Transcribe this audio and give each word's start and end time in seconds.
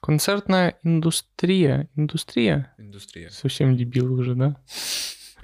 Концертна 0.00 0.72
індустрія. 0.84 1.86
Індустрія? 1.96 2.64
Індустрія. 2.78 3.30
Совсем 3.30 3.76
дебіл 3.76 4.20
вже, 4.20 4.34
да? 4.34 4.54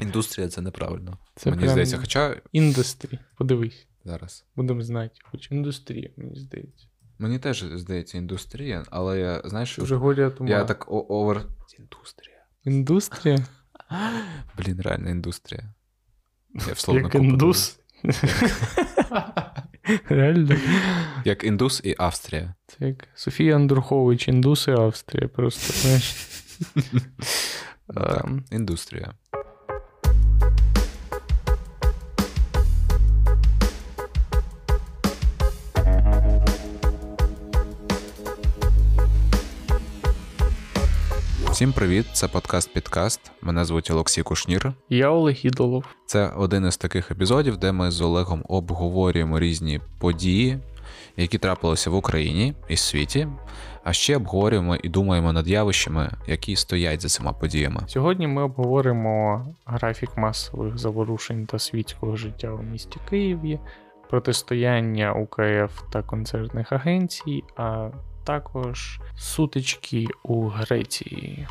Індустрія 0.00 0.48
це 0.48 0.60
неправильно. 0.60 1.18
Це 1.36 1.50
мені 1.50 1.60
прям 1.60 1.71
здається, 1.72 1.98
хоча 1.98 2.36
Індустрі. 2.52 3.18
Подивись. 3.36 3.86
зараз. 4.04 4.44
Будемо 4.57 4.83
знати. 4.83 5.15
Хоч 5.30 5.50
індустрія, 5.50 6.10
мені 6.17 6.36
здається. 6.41 6.86
Мені 7.18 7.38
теж 7.38 7.65
здається 7.75 8.18
індустрія, 8.18 8.84
але 8.91 9.18
я, 9.20 9.43
знаєш, 9.45 9.79
Вже 9.79 9.96
горя 9.96 10.30
тума. 10.30 10.51
я 10.51 10.64
так 10.64 10.93
о- 10.93 11.07
овер. 11.09 11.43
Індустрія. 11.79 12.45
Індустрія? 12.64 13.39
Блін, 14.59 14.80
реально 14.80 15.11
індустрія. 15.11 15.75
Я 16.69 16.73
в 16.73 16.79
словнику 16.79 17.09
Як 17.19 17.25
індус. 17.25 17.79
Реально. 20.09 20.57
Як 21.25 21.45
індус 21.45 21.80
і 21.85 21.95
Австрія. 21.98 22.55
Це 22.67 22.87
як 22.87 23.09
Софія 23.15 23.57
Андрухович, 23.57 24.29
індус 24.29 24.69
і 24.69 24.71
Австрія. 24.71 25.29
Просто, 25.29 25.73
знаєш. 25.73 26.15
Ну, 27.95 28.03
Ем. 28.25 28.45
індустрія. 28.51 29.15
Всім 41.62 41.73
привіт! 41.73 42.07
Це 42.12 42.29
подкаст 42.29 42.75
Підкаст. 42.75 43.33
Мене 43.43 43.65
звуть 43.65 43.91
Олексій 43.91 44.23
Кушнір. 44.23 44.73
Я 44.89 45.11
Олег 45.11 45.37
Ідолов. 45.43 45.84
Це 46.07 46.29
один 46.37 46.66
із 46.66 46.77
таких 46.77 47.11
епізодів, 47.11 47.57
де 47.57 47.73
ми 47.73 47.91
з 47.91 48.01
Олегом 48.01 48.45
обговорюємо 48.48 49.41
різні 49.41 49.80
події, 49.98 50.59
які 51.17 51.39
трапилися 51.39 51.91
в 51.91 51.95
Україні 51.95 52.55
і 52.69 52.77
світі, 52.77 53.29
а 53.84 53.93
ще 53.93 54.17
обговорюємо 54.17 54.77
і 54.77 54.89
думаємо 54.89 55.33
над 55.33 55.48
явищами, 55.48 56.11
які 56.27 56.56
стоять 56.56 57.03
за 57.03 57.09
цими 57.09 57.33
подіями. 57.41 57.81
Сьогодні 57.87 58.27
ми 58.27 58.42
обговоримо 58.42 59.47
графік 59.67 60.17
масових 60.17 60.79
заворушень 60.79 61.47
та 61.47 61.58
світського 61.58 62.17
життя 62.17 62.51
у 62.51 62.62
місті 62.62 62.98
Києві, 63.11 63.61
протистояння 64.11 65.12
УКФ 65.12 65.83
та 65.92 66.03
концертних 66.03 66.73
агенцій, 66.73 67.42
а 67.56 67.91
також 68.25 69.01
сутички 69.19 70.06
у 70.23 70.48
Греції. 70.48 71.48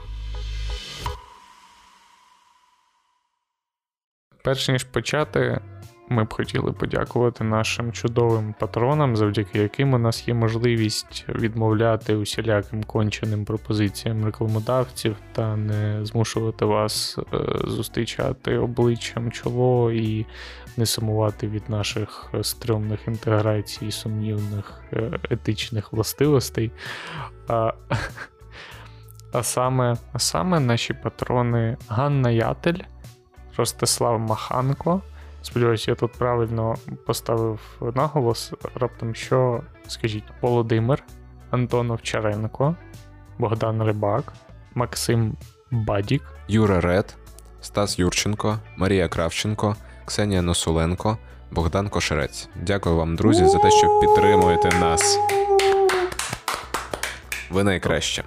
Перш 4.44 4.67
ніж 4.69 4.83
почати, 4.83 5.61
ми 6.11 6.23
б 6.23 6.33
хотіли 6.33 6.71
подякувати 6.71 7.43
нашим 7.43 7.91
чудовим 7.91 8.55
патронам, 8.59 9.15
завдяки 9.15 9.59
яким 9.59 9.93
у 9.93 9.97
нас 9.97 10.27
є 10.27 10.33
можливість 10.33 11.25
відмовляти 11.29 12.15
усіляким 12.15 12.83
конченим 12.83 13.45
пропозиціям 13.45 14.25
рекламодавців 14.25 15.15
та 15.31 15.55
не 15.55 16.05
змушувати 16.05 16.65
вас 16.65 17.17
е, 17.33 17.37
зустрічати 17.67 18.57
обличчям 18.57 19.31
чоло 19.31 19.91
і 19.91 20.25
не 20.77 20.85
сумувати 20.85 21.47
від 21.47 21.69
наших 21.69 22.31
стрьомних 22.41 23.07
інтеграцій 23.07 23.91
сумнівних 23.91 24.81
е, 24.93 25.19
етичних 25.29 25.93
властивостей. 25.93 26.71
А, 27.47 27.73
а, 29.33 29.43
саме, 29.43 29.97
а 30.13 30.19
саме 30.19 30.59
наші 30.59 30.93
патрони 30.93 31.77
Ганна 31.87 32.29
Ятель, 32.29 32.79
Ростислав 33.57 34.19
Маханко. 34.19 35.01
Сподіваюся, 35.42 35.92
я 35.92 35.95
тут 35.95 36.11
правильно 36.11 36.75
поставив 37.06 37.81
наголос. 37.95 38.53
Раптом 38.75 39.16
що, 39.16 39.61
скажіть, 39.88 40.23
Володимир, 40.42 41.03
Антон 41.52 41.92
Овчаренко, 41.92 42.75
Богдан 43.39 43.84
Рибак, 43.84 44.34
Максим 44.75 45.38
Бадік, 45.72 46.23
Юра 46.47 46.81
Ред, 46.81 47.17
Стас 47.62 48.00
Юрченко, 48.00 48.58
Марія 48.78 49.08
Кравченко, 49.08 49.75
Ксенія 50.06 50.42
Носуленко, 50.42 51.18
Богдан 51.51 51.90
Кошерець. 51.90 52.50
Дякую 52.56 52.96
вам, 52.96 53.16
друзі, 53.16 53.46
за 53.46 53.57
те, 53.57 53.72
що 53.72 54.00
підтримуєте 54.00 54.69
нас. 54.80 55.19
Ви 57.51 57.63
найкраще. 57.63 58.24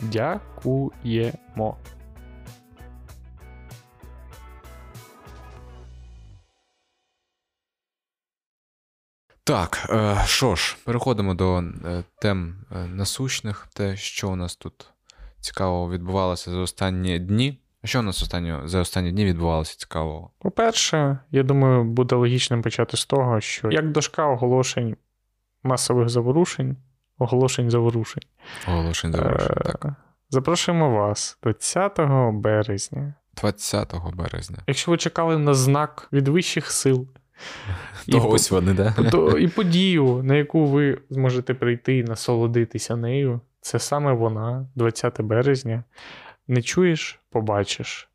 Дякуємо. 0.00 1.76
Так, 9.44 9.86
е, 9.90 10.16
що 10.26 10.54
ж, 10.54 10.76
переходимо 10.84 11.34
до 11.34 11.58
е, 11.58 12.04
тем 12.20 12.54
е, 12.72 12.86
насущних, 12.86 13.68
те, 13.74 13.96
що 13.96 14.30
у 14.30 14.36
нас 14.36 14.56
тут 14.56 14.86
цікавого 15.40 15.90
відбувалося 15.90 16.50
за 16.50 16.58
останні 16.58 17.18
дні. 17.18 17.60
А 17.82 17.86
що 17.86 17.98
у 17.98 18.02
нас 18.02 18.22
останні, 18.22 18.54
за 18.64 18.80
останні 18.80 19.12
дні 19.12 19.24
відбувалося 19.24 19.76
цікавого? 19.76 20.30
По-перше, 20.38 21.18
я 21.30 21.42
думаю, 21.42 21.84
буде 21.84 22.14
логічним 22.14 22.62
почати 22.62 22.96
з 22.96 23.06
того, 23.06 23.40
що 23.40 23.70
як 23.70 23.92
дошка 23.92 24.26
оголошень 24.26 24.96
масових 25.62 26.08
заворушень, 26.08 26.76
оголошень 27.18 27.70
заворушень. 27.70 28.22
Оголошень 28.68 29.12
завершень. 29.12 29.56
Е, 29.56 29.64
Так, 29.64 29.94
Запрошуємо 30.30 30.90
вас 30.90 31.38
20 31.42 32.00
березня. 32.32 33.14
20 33.36 33.94
березня. 34.14 34.58
Якщо 34.66 34.90
ви 34.90 34.96
чекали 34.96 35.38
на 35.38 35.54
знак 35.54 36.08
від 36.12 36.28
вищих 36.28 36.70
сил, 36.70 37.08
То 38.10 38.18
і, 38.18 38.20
ось 38.20 38.50
вони, 38.50 38.74
да? 38.74 38.92
то, 39.10 39.38
і 39.38 39.48
подію, 39.48 40.22
на 40.24 40.36
яку 40.36 40.66
ви 40.66 40.98
зможете 41.10 41.54
прийти 41.54 41.98
і 41.98 42.04
насолодитися 42.04 42.96
нею, 42.96 43.40
це 43.60 43.78
саме 43.78 44.12
вона, 44.12 44.68
20 44.74 45.20
березня. 45.20 45.84
Не 46.48 46.62
чуєш, 46.62 47.20
побачиш 47.30 48.08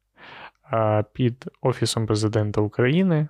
під 1.14 1.46
Офісом 1.62 2.08
президента 2.08 2.62
України. 2.62 3.28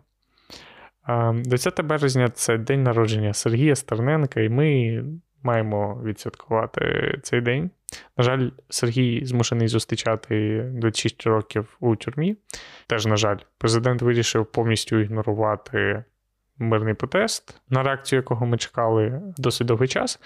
20 1.07 1.81
березня 1.81 2.29
це 2.29 2.57
день 2.57 2.83
народження 2.83 3.33
Сергія 3.33 3.75
Стерненка, 3.75 4.41
і 4.41 4.49
ми 4.49 5.03
маємо 5.43 6.01
відсвяткувати 6.03 7.13
цей 7.23 7.41
день. 7.41 7.69
На 8.17 8.23
жаль, 8.23 8.49
Сергій 8.69 9.25
змушений 9.25 9.67
зустрічати 9.67 10.61
26 10.73 11.25
років 11.25 11.77
у 11.79 11.95
тюрмі. 11.95 12.35
Теж, 12.87 13.05
на 13.05 13.17
жаль, 13.17 13.37
президент 13.57 14.01
вирішив 14.01 14.45
повністю 14.45 14.99
ігнорувати 14.99 16.03
мирний 16.57 16.93
протест, 16.93 17.61
на 17.69 17.83
реакцію 17.83 18.17
якого 18.17 18.45
ми 18.45 18.57
чекали 18.57 19.21
досить 19.37 19.67
довгий 19.67 19.87
час. 19.87 20.19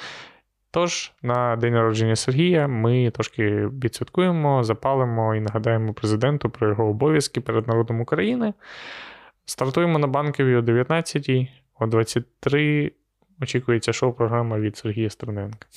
Тож, 0.72 1.12
на 1.22 1.56
день 1.56 1.74
народження 1.74 2.16
Сергія 2.16 2.68
ми 2.68 3.12
трошки 3.12 3.68
відсвяткуємо, 3.68 4.64
запалимо 4.64 5.36
і 5.36 5.40
нагадаємо 5.40 5.94
президенту 5.94 6.50
про 6.50 6.70
його 6.70 6.86
обов'язки 6.86 7.42
перед 7.42 7.68
народом 7.68 8.02
України. 8.02 8.54
Стартуємо 9.46 10.00
на 10.00 10.08
банковій 10.08 10.56
о 10.56 10.62
19 10.62 11.30
о 11.80 11.88
23 11.88 12.92
очікується 13.42 13.94
шоу-програма 13.94 14.60
від 14.60 14.78
Сергія 14.78 15.10
Стерненка. 15.10 15.68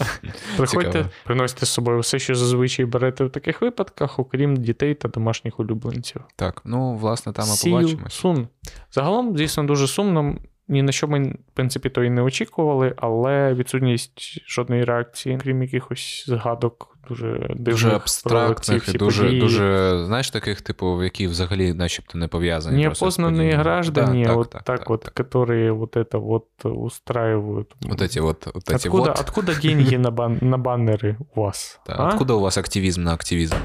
Приходьте, 0.56 0.90
Цікаво. 0.90 1.08
приносите 1.24 1.66
з 1.66 1.68
собою 1.68 1.98
все, 1.98 2.18
що 2.18 2.34
зазвичай 2.34 2.86
берете 2.86 3.24
в 3.24 3.30
таких 3.30 3.62
випадках, 3.62 4.18
окрім 4.18 4.56
дітей 4.56 4.94
та 4.94 5.08
домашніх 5.08 5.60
улюбленців. 5.60 6.20
Так, 6.36 6.62
ну, 6.64 6.96
власне, 6.96 7.32
там 7.32 7.44
і 7.44 7.70
побачимось. 7.70 8.14
Сун. 8.14 8.48
Загалом, 8.92 9.36
звісно, 9.36 9.64
дуже 9.64 9.86
сумно. 9.86 10.36
Ні 10.68 10.82
на 10.82 10.92
що 10.92 11.08
ми, 11.08 11.22
в 11.24 11.52
принципі, 11.54 11.90
то 11.90 12.04
і 12.04 12.10
не 12.10 12.22
очікували, 12.22 12.94
але 12.96 13.54
відсутність 13.54 14.42
жодної 14.48 14.84
реакції, 14.84 15.38
крім 15.42 15.62
якихось 15.62 16.24
згадок, 16.26 16.89
дуже 17.09 17.25
дивних 17.31 17.57
Дуже 17.59 17.87
про 17.89 17.89
ці 17.89 17.95
абстрактних 17.95 18.77
і 18.87 18.89
всі 18.89 18.97
дуже, 18.97 19.23
події. 19.23 19.41
дуже, 19.41 19.99
знаєш, 20.05 20.29
таких, 20.29 20.61
типу, 20.61 21.03
які 21.03 21.27
взагалі 21.27 21.73
начебто 21.73 22.17
не 22.17 22.27
пов'язані. 22.27 22.83
просто 22.85 23.11
з 23.11 23.19
Неопознанные 23.19 23.35
подіями. 23.37 23.63
граждане, 23.63 24.25
Да, 24.25 24.33
вот 24.33 24.55
так, 24.65 24.89
вот, 24.89 25.05
которые 25.09 25.71
вот 25.71 25.97
это 25.97 26.17
вот 26.19 26.45
устраивают. 26.65 27.67
Вот 27.81 28.01
эти 28.01 28.19
вот, 28.19 28.45
вот 28.45 28.69
эти 28.69 28.87
откуда, 28.87 29.09
вот. 29.09 29.19
откуда 29.19 29.55
деньги 29.61 29.95
на, 29.97 30.11
бан, 30.11 30.37
на 30.41 30.57
баннеры 30.57 31.17
у 31.35 31.41
вас? 31.41 31.79
Да, 31.87 31.93
а? 31.97 32.07
Откуда 32.07 32.33
у 32.33 32.39
вас 32.39 32.57
активізм 32.57 33.03
на 33.03 33.13
активізм? 33.13 33.55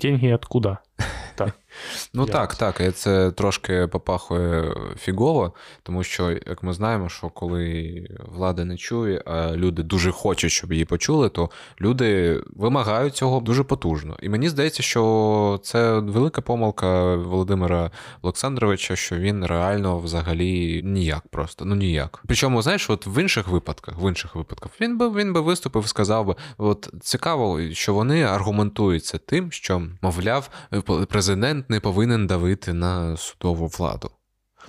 Деньги 0.00 0.32
откуда? 0.34 0.78
Ну 2.13 2.25
так, 2.25 2.55
так, 2.55 2.79
і 2.79 2.91
це 2.91 3.31
трошки 3.31 3.87
попахує 3.87 4.75
фігово, 4.99 5.53
тому 5.83 6.03
що, 6.03 6.31
як 6.31 6.63
ми 6.63 6.73
знаємо, 6.73 7.09
що 7.09 7.29
коли 7.29 8.07
влада 8.31 8.65
не 8.65 8.77
чує, 8.77 9.23
а 9.25 9.51
люди 9.51 9.83
дуже 9.83 10.11
хочуть, 10.11 10.51
щоб 10.51 10.71
її 10.71 10.85
почули, 10.85 11.29
то 11.29 11.49
люди 11.81 12.41
вимагають 12.55 13.15
цього 13.15 13.39
дуже 13.39 13.63
потужно. 13.63 14.17
І 14.21 14.29
мені 14.29 14.49
здається, 14.49 14.83
що 14.83 15.59
це 15.63 15.99
велика 15.99 16.41
помилка 16.41 17.15
Володимира 17.15 17.91
Олександровича, 18.21 18.95
що 18.95 19.15
він 19.15 19.45
реально 19.45 19.99
взагалі 19.99 20.81
ніяк 20.83 21.27
просто, 21.27 21.65
ну 21.65 21.75
ніяк. 21.75 22.23
Причому, 22.27 22.61
знаєш, 22.61 22.89
от 22.89 23.07
в 23.07 23.21
інших 23.21 23.47
випадках, 23.47 23.95
в 24.01 24.09
інших 24.09 24.35
випадках, 24.35 24.71
він 24.81 24.97
би 24.97 25.09
він 25.09 25.33
би 25.33 25.41
виступив, 25.41 25.87
сказав 25.87 26.25
би: 26.25 26.35
от 26.57 26.89
цікаво, 27.01 27.59
що 27.71 27.93
вони 27.93 28.23
аргументуються 28.23 29.17
тим, 29.17 29.51
що, 29.51 29.81
мовляв, 30.01 30.49
президент 31.09 31.69
не 31.73 31.79
повинен 31.79 32.27
давити 32.27 32.73
на 32.73 33.17
судову 33.17 33.67
владу. 33.67 34.09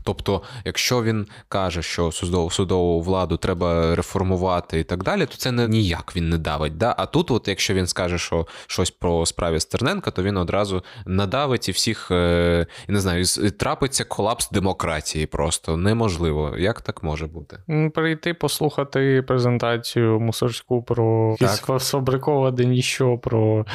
Тобто, 0.02 0.42
якщо 0.64 1.02
він 1.02 1.26
каже, 1.48 1.82
що 1.82 2.12
судову 2.12 2.50
судову 2.50 3.00
владу 3.00 3.36
треба 3.36 3.94
реформувати 3.94 4.80
і 4.80 4.84
так 4.84 5.02
далі, 5.02 5.26
то 5.26 5.36
це 5.36 5.52
не 5.52 5.68
ніяк 5.68 6.12
він 6.16 6.28
не 6.28 6.38
давить. 6.38 6.76
Да? 6.76 6.94
А 6.98 7.06
тут, 7.06 7.30
от 7.30 7.48
якщо 7.48 7.74
він 7.74 7.86
скаже, 7.86 8.18
що 8.18 8.46
щось 8.66 8.90
про 8.90 9.26
справі 9.26 9.60
Стерненка, 9.60 10.10
то 10.10 10.22
він 10.22 10.36
одразу 10.36 10.82
надавить 11.06 11.68
і 11.68 11.72
всіх 11.72 12.10
е, 12.10 12.66
не 12.88 13.00
знаю, 13.00 13.24
і 13.42 13.50
трапиться 13.50 14.04
колапс 14.04 14.50
демократії. 14.50 15.26
Просто 15.26 15.76
неможливо. 15.76 16.54
Як 16.58 16.80
так 16.80 17.02
може 17.02 17.26
бути? 17.26 17.58
Прийти 17.94 18.34
послухати 18.34 19.24
презентацію 19.26 20.20
мусорську 20.20 20.82
про 20.82 21.36
фабриковане 21.78 22.64
ніщо 22.64 23.18
про 23.18 23.66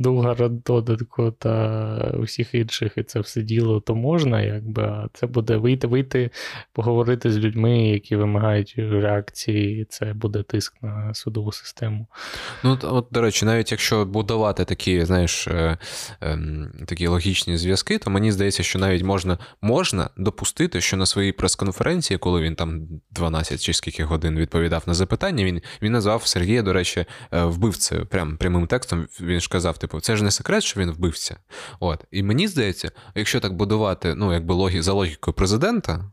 Довгород 0.00 0.62
додатку 0.62 1.30
та 1.30 2.14
усіх 2.18 2.54
інших, 2.54 2.92
і 2.96 3.02
це 3.02 3.20
все 3.20 3.42
діло, 3.42 3.80
то 3.80 3.94
можна, 3.94 4.42
якби, 4.42 4.82
а 4.82 5.08
це 5.12 5.26
буде 5.26 5.56
вийти, 5.56 5.86
вийти, 5.86 6.30
поговорити 6.72 7.32
з 7.32 7.38
людьми, 7.38 7.88
які 7.88 8.16
вимагають 8.16 8.74
реакції, 8.76 9.82
і 9.82 9.84
це 9.84 10.12
буде 10.14 10.42
тиск 10.42 10.82
на 10.82 11.14
судову 11.14 11.52
систему. 11.52 12.06
Ну, 12.64 12.78
от, 12.82 13.06
до 13.10 13.20
речі, 13.20 13.44
навіть 13.44 13.70
якщо 13.70 14.04
будувати 14.04 14.64
такі, 14.64 15.04
знаєш, 15.04 15.48
е, 15.48 15.78
е, 16.22 16.38
такі 16.86 17.06
логічні 17.06 17.56
зв'язки, 17.56 17.98
то 17.98 18.10
мені 18.10 18.32
здається, 18.32 18.62
що 18.62 18.78
навіть 18.78 19.02
можна 19.02 19.38
можна 19.62 20.10
допустити, 20.16 20.80
що 20.80 20.96
на 20.96 21.06
своїй 21.06 21.32
прес-конференції, 21.32 22.18
коли 22.18 22.40
він 22.40 22.54
там 22.54 22.88
12 23.10 23.62
чи 23.62 23.72
скільки 23.72 24.04
годин 24.04 24.38
відповідав 24.38 24.82
на 24.86 24.94
запитання, 24.94 25.44
він 25.44 25.62
він 25.82 25.92
назвав 25.92 26.26
Сергія, 26.26 26.62
до 26.62 26.72
речі, 26.72 27.04
е, 27.32 27.44
вбивцею. 27.44 28.06
Прям 28.06 28.36
прямим 28.36 28.66
текстом 28.66 29.06
він 29.20 29.40
ж 29.40 29.48
казав, 29.48 29.78
типу, 29.78 29.89
це 30.00 30.16
ж 30.16 30.24
не 30.24 30.30
секрет, 30.30 30.62
що 30.62 30.80
він 30.80 30.90
вбивця. 30.90 31.36
От. 31.80 32.04
І 32.10 32.22
мені 32.22 32.48
здається, 32.48 32.90
якщо 33.14 33.40
так 33.40 33.52
будувати, 33.52 34.14
ну, 34.14 34.32
якби 34.32 34.54
логі, 34.54 34.82
за 34.82 34.92
логікою 34.92 35.34
президента, 35.34 36.10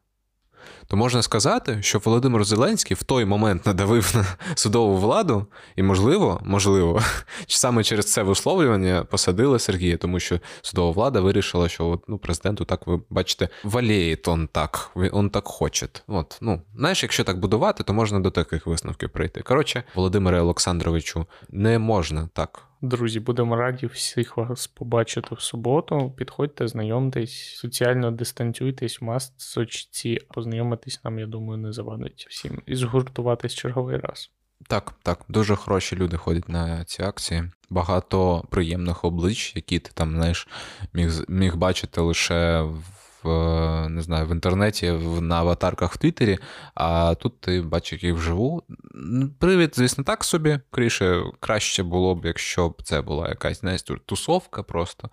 то 0.88 0.98
можна 0.98 1.22
сказати, 1.22 1.78
що 1.82 2.00
Володимир 2.00 2.46
Зеленський 2.46 2.98
в 3.00 3.04
той 3.04 3.26
момент 3.26 3.66
надавив 3.66 4.12
на 4.16 4.26
судову 4.56 4.98
владу, 4.98 5.48
і, 5.76 5.84
можливо, 5.84 6.42
можливо, 6.46 7.02
саме 7.48 7.84
через 7.84 8.12
це 8.14 8.24
висловлювання 8.24 9.04
посадили 9.04 9.60
Сергія, 9.60 9.98
тому 9.98 10.20
що 10.20 10.40
судова 10.62 10.92
влада 10.92 11.22
вирішила, 11.22 11.70
що 11.70 11.88
от, 11.88 12.04
ну, 12.08 12.18
президенту 12.18 12.66
так 12.66 12.88
ви 12.88 13.00
бачите, 13.10 13.50
валієт 13.64 14.28
он 14.28 14.48
так, 14.52 14.92
он 15.12 15.30
так 15.30 15.48
хоче. 15.48 15.88
От, 16.08 16.38
ну, 16.42 16.62
знаєш, 16.76 17.04
якщо 17.04 17.24
так 17.24 17.40
будувати, 17.40 17.84
то 17.84 17.94
можна 17.94 18.20
до 18.20 18.32
таких 18.32 18.68
висновків 18.68 19.10
прийти. 19.10 19.42
Коротше, 19.42 19.84
Володимире 19.96 20.42
Олександровичу, 20.42 21.26
не 21.50 21.80
можна 21.80 22.30
так. 22.34 22.68
Друзі, 22.82 23.20
будемо 23.20 23.56
раді 23.56 23.88
всіх 23.88 24.38
вас 24.38 24.68
побачити 24.68 25.36
в 25.36 25.42
суботу. 25.42 26.14
Підходьте, 26.18 26.68
знайомтесь, 26.68 27.56
соціально 27.56 28.12
дистанціюйтесь, 28.12 29.02
масочці, 29.02 30.20
познайомитись 30.34 31.04
нам, 31.04 31.20
я 31.20 31.26
думаю, 31.26 31.58
не 31.58 31.74
завадить 31.74 32.28
всім 32.30 32.62
і 32.66 32.76
згуртуватись 32.76 33.54
черговий 33.54 33.98
раз. 33.98 34.32
Так, 34.68 34.94
так, 35.04 35.26
дуже 35.30 35.56
хороші 35.56 35.96
люди 35.96 36.18
ходять 36.18 36.50
на 36.50 36.86
ці 36.86 37.04
акції. 37.04 37.52
Багато 37.70 38.44
приємних 38.50 39.06
облич, 39.06 39.56
які 39.56 39.80
ти 39.80 39.92
там 39.94 40.16
знаєш, 40.16 40.48
міг 40.94 41.12
міг 41.28 41.56
бачити 41.56 42.02
лише 42.02 42.62
в 42.62 42.84
в 43.24 43.88
не 43.90 44.02
знаю, 44.02 44.28
в 44.28 44.32
інтернеті, 44.32 44.92
на 45.22 45.36
аватарках 45.36 45.94
в 45.94 45.98
Твіттері, 45.98 46.38
а 46.76 47.16
тут 47.16 47.42
ти 47.42 47.62
бачиш 47.62 48.04
їх 48.04 48.16
вживу. 48.16 48.64
Привід, 49.40 49.76
звісно, 49.76 50.04
так 50.04 50.24
собі. 50.24 50.60
Кріше, 50.72 51.24
краще 51.40 51.84
було 51.84 52.16
б, 52.16 52.26
якщо 52.26 52.70
б 52.70 52.84
це 52.84 53.02
була 53.02 53.30
якась 53.30 53.60
знаєш, 53.60 53.84
тусовка 54.06 54.64
просто. 54.64 55.10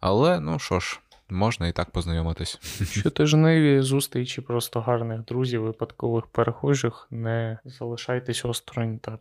Але 0.00 0.40
ну 0.40 0.58
що 0.58 0.80
ж. 0.80 1.00
Можна 1.30 1.68
і 1.68 1.72
так 1.72 1.90
познайомитись. 1.90 2.58
Щотижневі 2.90 3.80
зустрічі 3.80 4.40
просто 4.40 4.80
гарних 4.80 5.24
друзів, 5.24 5.62
випадкових 5.62 6.26
перехожих. 6.26 7.06
Не 7.10 7.58
залишайтесь 7.64 8.44
осторонь 8.44 8.98
та 8.98 9.18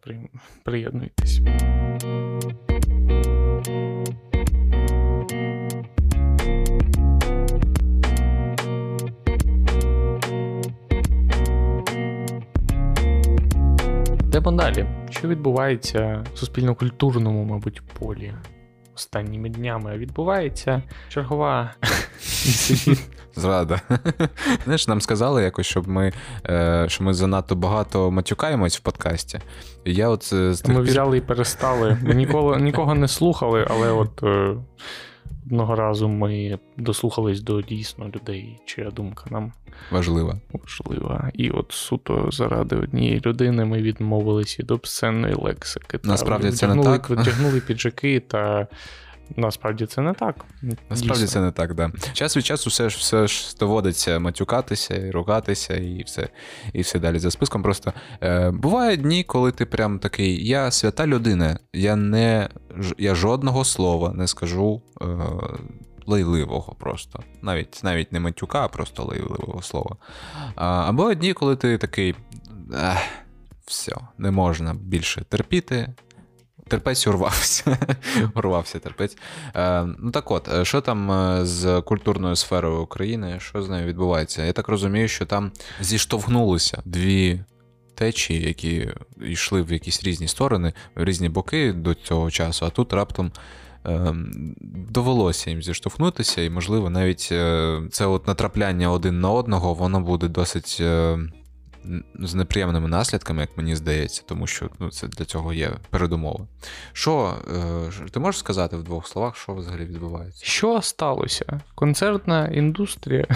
приєднуйтесь. 0.64 1.42
Йдемо 14.34 14.52
далі. 14.52 14.86
Що 15.10 15.28
відбувається 15.28 16.26
в 16.34 16.38
суспільно-культурному, 16.38 17.44
мабуть, 17.44 17.82
полі 18.00 18.34
останніми 18.96 19.50
днями? 19.50 19.98
Відбувається 19.98 20.82
чергова 21.10 21.74
Зрада. 23.36 23.82
Знаєш, 24.64 24.88
нам 24.88 25.02
сказали 25.02 25.44
якось, 25.44 25.66
щоб 25.66 25.88
ми 25.88 26.14
е, 26.46 26.86
що 26.88 27.04
ми 27.04 27.14
занадто 27.14 27.56
багато 27.56 28.12
матюкаємось 28.12 28.78
в 28.78 28.82
подкасті. 28.82 29.40
І 29.86 29.94
я 29.94 30.10
от 30.10 30.24
з 30.34 30.62
тих 30.62 30.76
Ми 30.76 30.82
взяли 30.82 31.18
і 31.18 31.22
перестали. 31.22 31.98
Ми 32.02 32.14
ніколи 32.14 32.58
нікого 32.58 32.96
не 32.96 33.08
слухали, 33.08 33.68
але 33.70 33.92
от 33.92 34.24
е, 34.24 34.56
одного 35.46 35.76
разу 35.76 36.10
ми 36.10 36.60
дослухались 36.78 37.42
до 37.42 37.62
дійсно 37.62 38.10
людей, 38.16 38.60
чия 38.66 38.92
думка 38.92 39.26
нам 39.30 39.54
важлива. 39.92 40.38
Важлива. 40.54 41.32
І 41.34 41.50
от 41.50 41.72
суто 41.72 42.30
заради 42.32 42.76
однієї 42.76 43.22
людини 43.26 43.66
ми 43.66 43.82
відмовились 43.82 44.60
від 44.60 44.72
обсценної 44.72 45.34
лексики. 45.34 46.00
Насправді 46.04 46.50
та, 46.50 46.56
це 46.56 46.76
не 46.76 46.84
так. 46.84 47.10
Витягнули 47.10 47.60
піджаки 47.60 48.20
та. 48.20 48.68
Насправді 49.36 49.86
це 49.86 50.02
не 50.02 50.14
так. 50.14 50.46
Насправді 50.62 51.24
Дійсно. 51.24 51.28
це 51.28 51.42
не 51.42 51.52
так, 51.52 51.74
да. 51.76 51.92
Час 52.14 52.38
від 52.38 52.46
часу 52.46 52.70
все 52.70 52.90
ж 52.90 52.98
все 52.98 53.28
ж 53.28 53.56
доводиться 53.60 54.20
матюкатися 54.20 54.96
і 54.96 55.12
ругатися, 55.12 55.76
і 55.76 56.04
все 56.04 56.30
і 56.74 56.82
все 56.82 57.00
далі 57.00 57.20
за 57.20 57.32
списком. 57.32 57.64
Просто 57.64 57.94
е, 58.22 58.52
бувають 58.52 59.02
дні, 59.02 59.24
коли 59.24 59.52
ти 59.52 59.66
прям 59.66 60.00
такий: 60.00 60.48
я 60.48 60.72
свята 60.72 61.08
людина, 61.08 61.60
я 61.74 61.96
не 61.96 62.50
я 62.98 63.16
жодного 63.16 63.66
слова 63.66 64.14
не 64.14 64.28
скажу 64.28 64.82
е, 65.02 65.06
лайливого 66.06 66.76
просто. 66.80 67.24
Навіть 67.42 67.80
навіть 67.84 68.12
не 68.12 68.20
матюка, 68.20 68.66
а 68.66 68.68
просто 68.68 69.04
лайливого 69.04 69.62
слова. 69.62 69.96
А, 70.56 70.66
Або 70.90 71.14
дні, 71.14 71.34
коли 71.34 71.56
ти 71.56 71.78
такий. 71.78 72.16
Ех, 72.74 72.98
все, 73.66 73.96
не 74.18 74.32
можна 74.32 74.74
більше 74.74 75.22
терпіти. 75.30 75.94
Терпець 76.74 77.08
урвався. 77.08 77.78
урвався 78.36 78.80
терпець. 78.80 79.18
Е, 79.56 79.88
Ну 80.00 80.12
так 80.12 80.32
от, 80.32 80.48
е, 80.54 80.66
що 80.66 80.82
там 80.82 81.12
е, 81.12 81.46
з 81.46 81.82
культурною 81.82 82.36
сферою 82.36 82.82
України, 82.82 83.38
що 83.40 83.62
з 83.62 83.70
нею 83.70 83.88
відбувається? 83.88 84.44
Я 84.44 84.54
так 84.54 84.68
розумію, 84.68 85.08
що 85.08 85.26
там 85.26 85.52
зіштовхнулися 85.80 86.82
дві 86.86 87.44
течії, 87.96 88.48
які 88.48 88.90
йшли 89.22 89.62
в 89.62 89.74
якісь 89.74 90.04
різні 90.04 90.28
сторони, 90.28 90.74
в 90.96 91.04
різні 91.04 91.30
боки 91.30 91.74
до 91.74 91.94
цього 91.94 92.32
часу, 92.32 92.66
а 92.66 92.70
тут 92.70 92.94
раптом 92.94 93.32
Ем, 93.86 94.32
довелося 94.90 95.50
їм 95.50 95.64
зіштовхнутися, 95.64 96.42
і, 96.42 96.50
можливо, 96.50 96.90
навіть 96.90 97.30
е, 97.32 97.82
це 97.92 98.06
от 98.06 98.28
натрапляння 98.28 98.92
один 98.92 99.20
на 99.20 99.30
одного, 99.30 99.74
воно 99.74 100.02
буде 100.02 100.28
досить 100.28 100.78
е, 100.80 101.20
з 102.20 102.36
неприємними 102.36 102.88
наслідками, 102.88 103.42
як 103.42 103.58
мені 103.58 103.76
здається, 103.76 104.24
тому 104.26 104.48
що 104.48 104.70
ну, 104.80 104.92
це 104.92 105.08
для 105.08 105.26
цього 105.26 105.54
є 105.54 105.72
передумови. 105.90 106.48
Що 106.94 107.34
е, 108.06 108.10
ти 108.12 108.20
можеш 108.20 108.40
сказати 108.40 108.78
в 108.78 108.84
двох 108.84 109.08
словах, 109.08 109.36
що 109.36 109.54
взагалі 109.54 109.86
відбувається? 109.86 110.46
Що 110.46 110.82
сталося? 110.82 111.62
Концертна 111.76 112.48
індустрія. 112.48 113.26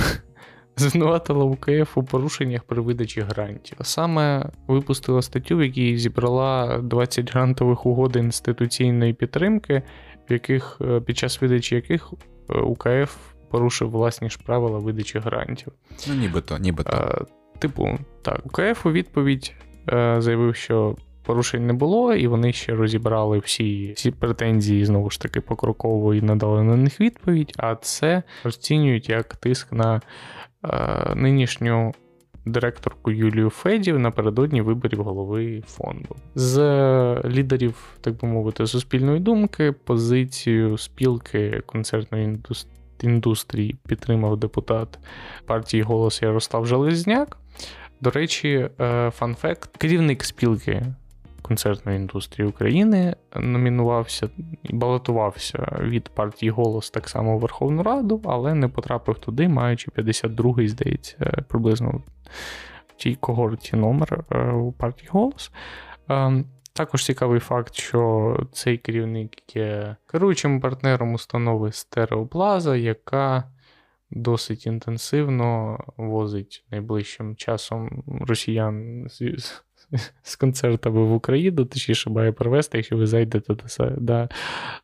Звинуватила 0.78 1.46
УКФ 1.46 1.98
у 1.98 2.04
порушеннях 2.04 2.64
при 2.64 2.82
видачі 2.82 3.22
грантів. 3.22 3.78
Саме 3.82 4.50
випустила 4.68 5.22
статтю, 5.22 5.58
в 5.58 5.64
якій 5.64 5.98
зібрала 5.98 6.78
20 6.78 7.32
грантових 7.32 7.86
угод 7.86 8.16
інституційної 8.16 9.14
підтримки, 9.14 9.84
в 10.30 10.34
яких 10.34 10.78
е, 10.82 11.02
під 11.02 11.18
час 11.18 11.42
видачі 11.42 11.76
яких 11.76 12.14
е, 12.50 12.60
УКФ 12.60 13.18
порушив 13.52 13.90
власні 13.90 14.30
ж 14.30 14.40
правила 14.46 14.80
видачі 14.80 15.20
грантів. 15.20 15.74
Ну, 16.08 16.14
нібито, 16.14 16.58
нібито. 16.58 17.26
Типу, 17.60 18.00
так, 18.22 18.46
УКФ 18.46 18.86
у 18.86 18.92
відповідь 18.92 19.54
заявив, 20.18 20.56
що 20.56 20.96
порушень 21.28 21.68
не 21.68 21.74
було, 21.74 22.14
і 22.14 22.28
вони 22.28 22.54
ще 22.54 22.76
розібрали 22.76 23.40
всі 23.40 23.94
всі 23.96 24.12
претензії, 24.12 24.86
знову 24.86 25.10
ж 25.10 25.22
таки, 25.22 25.42
покроково 25.42 26.14
і 26.14 26.22
надали 26.22 26.64
на 26.64 26.76
них 26.76 27.02
відповідь. 27.02 27.54
А 27.58 27.76
це 27.76 28.24
розцінюють 28.44 29.10
як 29.10 29.36
тиск 29.36 29.72
на 29.74 30.02
е, 30.64 31.16
нинішню 31.16 31.94
директорку 32.46 33.12
Юлію 33.12 33.50
Федів 33.50 34.00
напередодні 34.00 34.62
виборів 34.62 35.04
голови 35.04 35.64
фонду. 35.68 36.16
З 36.36 36.58
лідерів, 37.26 37.98
так 38.02 38.18
би 38.22 38.28
мовити, 38.28 38.68
суспільної 38.68 39.20
думки, 39.20 39.72
позицію 39.72 40.78
спілки 40.78 41.62
концертної 41.66 42.40
індустрії 43.02 43.76
підтримав 43.88 44.38
депутат 44.38 45.00
партії 45.46 45.84
Голос 45.84 46.22
Ярослав 46.22 46.68
Железняк. 46.68 47.38
До 48.02 48.10
речі, 48.10 48.70
е, 48.80 49.12
фанфект, 49.12 49.78
керівник 49.78 50.24
спілки 50.24 50.86
концертної 51.42 51.98
індустрії 51.98 52.50
України 52.50 53.16
номінувався 53.36 54.30
і 54.64 54.74
балотувався 54.74 55.80
від 55.82 56.10
партії 56.10 56.50
Голос 56.50 56.90
так 56.90 57.10
само 57.10 57.36
у 57.36 57.40
Верховну 57.40 57.84
Раду, 57.84 58.22
але 58.26 58.54
не 58.54 58.68
потрапив 58.68 59.20
туди, 59.20 59.48
маючи 59.48 59.92
52-й, 59.92 60.68
здається, 60.68 61.44
приблизно 61.48 62.02
в 62.88 62.94
тій 62.96 63.16
когорті 63.16 63.76
номер 63.76 64.24
е, 64.32 64.52
у 64.52 64.72
партії 64.72 65.10
Голос. 65.12 65.52
Ем, 66.10 66.46
також 66.74 67.06
цікавий 67.06 67.40
факт, 67.40 67.76
що 67.76 68.38
цей 68.52 68.78
керівник 68.78 69.56
є 69.56 69.96
керуючим 70.08 70.62
партнером 70.62 71.14
установи 71.14 71.72
Стереоплаза, 71.72 72.76
яка 72.76 73.44
досить 74.10 74.66
інтенсивно 74.66 75.80
возить 75.98 76.66
найближчим 76.72 77.36
часом 77.36 78.04
росіян 78.08 79.08
з, 79.10 79.64
з 80.24 80.36
концертами 80.36 81.04
в 81.04 81.14
Україну, 81.14 81.66
точніше 81.66 82.10
має 82.10 82.32
привезти, 82.32 82.78
якщо 82.78 82.98
ви 82.98 83.08
зайдете 83.08 83.56
до 83.98 84.28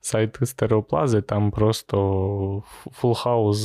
сайту 0.02 0.46
Стереоплази, 0.46 1.22
там 1.22 1.52
просто 1.52 2.64
full 2.92 3.21
house 3.21 3.58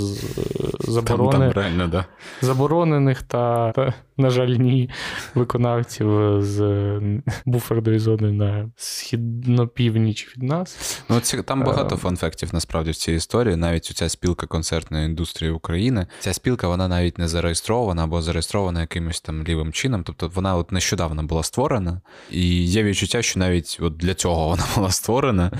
заборони, 0.81 1.33
там, 1.33 1.41
там 1.41 1.53
реально, 1.53 1.89
да. 1.89 2.05
заборонених 2.41 3.23
та, 3.23 3.73
та, 3.73 3.95
на 4.17 4.31
жаль, 4.31 4.49
ні, 4.49 4.91
виконавців 5.35 6.09
з 6.43 7.01
буферної 7.47 7.99
зони 7.99 8.33
на 8.33 8.71
східно-північ 8.77 10.37
від 10.37 10.43
нас. 10.43 11.03
Ну, 11.09 11.21
ці, 11.21 11.43
Там 11.43 11.65
багато 11.65 11.95
е, 11.95 11.99
фанфектів 11.99 12.51
насправді 12.53 12.91
в 12.91 12.97
цій 12.97 13.13
історії. 13.13 13.57
Навіть 13.57 13.85
ця 13.85 14.09
спілка 14.09 14.47
концертної 14.47 15.07
індустрії 15.07 15.53
України. 15.53 16.07
Ця 16.21 16.33
спілка 16.33 16.69
вона 16.69 16.89
навіть 16.89 17.19
не 17.19 17.29
зареєстрована 17.29 18.05
або 18.05 18.23
зареєстрована 18.23 18.81
якимось 18.81 19.21
там 19.21 19.45
лівим 19.45 19.73
чином. 19.73 20.03
Тобто 20.05 20.31
вона 20.35 20.57
от 20.57 20.73
нещодавно 20.73 21.18
була 21.23 21.43
створена, 21.43 22.01
і 22.31 22.65
є 22.65 22.83
відчуття, 22.83 23.23
що 23.23 23.41
навіть 23.41 23.79
от 23.81 23.97
для 23.97 24.15
цього 24.15 24.49
вона 24.49 24.65
була 24.77 24.91
створена. 24.91 25.51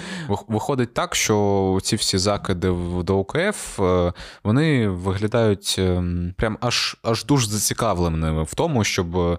Виходить 0.49 0.95
так, 0.95 1.15
що 1.15 1.79
ці 1.83 1.97
всі 1.97 2.19
закиди 2.19 2.75
до 3.05 3.19
УКФ 3.19 3.81
е, 3.81 4.13
вони 4.45 4.89
виглядають 4.89 5.77
ем, 5.79 6.35
прям 6.37 6.59
аж 6.61 6.97
аж 7.03 7.25
дуже 7.25 7.47
зацікавленими 7.47 8.43
в 8.43 8.55
тому, 8.55 8.85
щоб 8.85 9.17
е, 9.19 9.39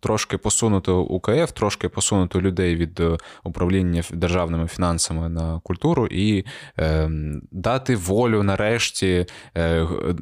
трошки 0.00 0.38
посунути 0.38 0.90
УКФ, 0.90 1.52
трошки 1.52 1.88
посунути 1.88 2.40
людей 2.40 2.76
від 2.76 3.00
е, 3.00 3.16
управління 3.44 4.02
державними 4.12 4.66
фінансами 4.66 5.28
на 5.28 5.60
культуру 5.60 6.08
і 6.10 6.44
дати 7.50 7.96
волю 7.96 8.42
нарешті 8.42 9.26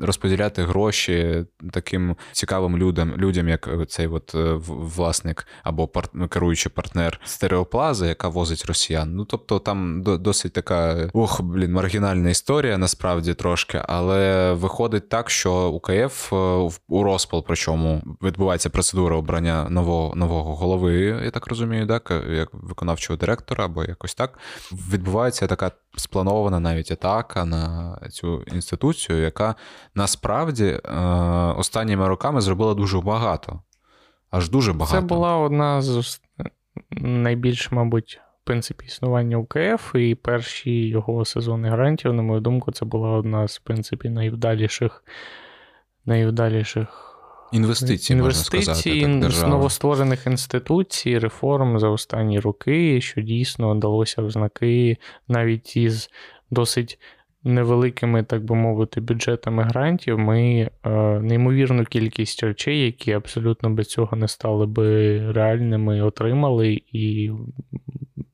розподіляти 0.03 0.63
гроші 0.63 1.45
таким 1.73 2.17
цікавим 2.33 2.79
людям, 2.79 3.15
людям 3.17 3.49
як 3.49 3.69
цей 3.89 4.07
от 4.07 4.35
власник 5.13 5.47
або 5.63 5.89
керуючий 6.29 6.73
партнер 6.75 7.21
стереоплази, 7.25 8.07
яка 8.07 8.29
возить 8.29 8.65
росіян. 8.67 9.15
Ну 9.15 9.25
тобто 9.25 9.59
там 9.59 10.03
досить 10.03 10.53
така 10.53 11.11
ох, 11.13 11.43
блін, 11.43 11.73
маргінальна 11.73 12.31
історія, 12.31 12.79
насправді 12.79 13.35
трошки, 13.35 13.83
але 13.89 14.53
виходить 14.53 15.09
так, 15.09 15.31
що 15.31 15.71
УКФ 15.71 16.33
у 16.89 17.03
розпал, 17.03 17.45
причому 17.47 18.03
відбувається 18.23 18.71
процедура 18.71 19.17
обрання 19.17 19.69
нового 19.71 20.15
нового 20.15 20.57
голови, 20.57 21.21
я 21.25 21.31
так 21.31 21.47
розумію, 21.47 21.87
так, 21.87 22.13
як 22.31 22.49
виконавчого 22.53 23.17
директора 23.17 23.65
або 23.65 23.85
якось 23.85 24.15
так. 24.15 24.39
Відбувається 24.73 25.47
така 25.47 25.71
спланована 25.97 26.61
навіть 26.61 26.91
атака 26.91 27.45
на 27.45 27.99
цю 28.11 28.43
інституцію, 28.43 29.23
яка 29.23 29.55
насправді 29.95 30.65
е, 30.65 30.99
останніми 31.57 32.09
роками 32.09 32.41
зробила 32.41 32.75
дуже 32.75 33.01
багато. 33.01 33.61
Аж 34.33 34.51
дуже 34.51 34.73
багато. 34.73 35.01
Це 35.01 35.07
була 35.07 35.37
одна 35.37 35.83
з 35.83 36.21
найбільш, 36.91 37.73
мабуть, 37.73 38.21
принципі 38.45 38.85
існування 38.87 39.37
УКФ, 39.37 39.95
і 39.95 40.15
перші 40.15 40.89
його 40.89 41.25
сезони 41.25 41.69
гарантів, 41.69 42.13
на 42.13 42.23
мою 42.23 42.41
думку, 42.41 42.73
це 42.73 42.85
була 42.85 43.11
одна 43.11 43.49
з 43.49 43.59
в 43.59 43.61
принципі 43.61 44.09
найвдаліших 44.09 45.05
найвдаліших 46.05 47.09
інвестицій, 47.53 48.13
інвестицій 48.13 48.57
можна 48.57 48.65
сказати, 48.65 49.21
так, 49.21 49.31
з 49.31 49.43
новостворених 49.43 50.27
інституцій, 50.27 51.19
реформ 51.19 51.79
за 51.79 51.89
останні 51.89 52.41
роки, 52.41 53.01
що 53.01 53.21
дійсно 53.21 53.75
далося 53.75 54.23
в 54.23 54.31
знаки 54.31 54.97
навіть 55.29 55.77
із 55.77 56.11
досить 56.51 56.99
невеликими, 57.45 58.23
так 58.23 58.45
би 58.45 58.55
мовити, 58.55 59.01
бюджетами 59.01 59.63
грантів, 59.63 60.19
ми 60.19 60.71
е, 60.85 60.91
неймовірну 61.21 61.85
кількість 61.85 62.43
речей, 62.43 62.85
які 62.85 63.13
абсолютно 63.13 63.71
без 63.71 63.87
цього 63.87 64.17
не 64.17 64.29
стали 64.29 64.67
би 64.67 65.19
реальними, 65.33 66.03
отримали, 66.03 66.83
і 66.93 67.31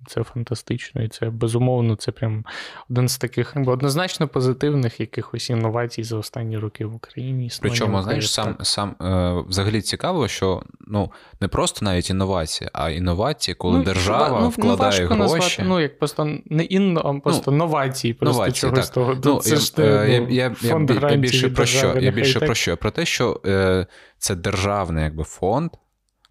це 0.09 0.23
фантастично. 0.23 1.03
І 1.03 1.09
це 1.09 1.31
безумовно, 1.31 1.97
це 1.97 2.13
прям 2.13 2.45
один 2.91 3.09
з 3.09 3.19
таких 3.19 3.57
однозначно 3.67 4.29
позитивних 4.29 5.01
якихось 5.01 5.51
інновацій 5.51 6.03
за 6.03 6.17
останні 6.17 6.59
роки 6.59 6.87
в 6.87 6.95
Україні. 6.95 7.51
Причому, 7.61 8.03
знаєш, 8.03 8.33
сам 8.33 8.57
сам 8.63 8.97
е, 9.03 9.45
взагалі 9.49 9.83
цікаво, 9.83 10.29
що 10.29 10.63
ну 10.87 11.13
не 11.41 11.49
просто 11.49 11.85
навіть 11.85 12.11
інновації, 12.11 12.71
а 12.73 12.91
інновації, 12.91 13.55
коли 13.55 13.79
ну, 13.79 13.85
держава 13.85 14.41
ну, 14.41 14.49
вкладає 14.49 15.01
ну, 15.01 15.07
гроші. 15.07 15.35
Назвати, 15.35 15.63
ну 15.67 15.81
як 15.81 15.99
просто 15.99 16.39
не 16.45 16.65
інно, 16.65 17.01
а 17.01 17.21
просто 17.21 17.51
ну, 17.51 17.57
новації, 17.57 18.15
просто 18.15 18.39
новації, 18.39 18.71
чогось 18.71 18.87
так. 18.87 18.95
того. 18.95 19.17
Ну, 19.25 19.37
це 19.37 19.51
я, 19.51 19.57
ж, 19.57 19.73
е, 19.79 19.83
я, 20.31 20.47
я, 20.49 20.57
я, 20.63 21.11
я 21.11 21.17
більше 21.17 21.49
про 21.49 21.67
що? 21.67 21.99
Я 22.01 22.11
більше 22.11 22.41
про 22.41 22.55
що? 22.55 22.77
Про 22.77 22.91
те, 22.91 23.05
що 23.05 23.41
е, 23.47 23.87
це 24.19 24.35
державний 24.35 25.05
якби 25.05 25.25
фонд. 25.25 25.71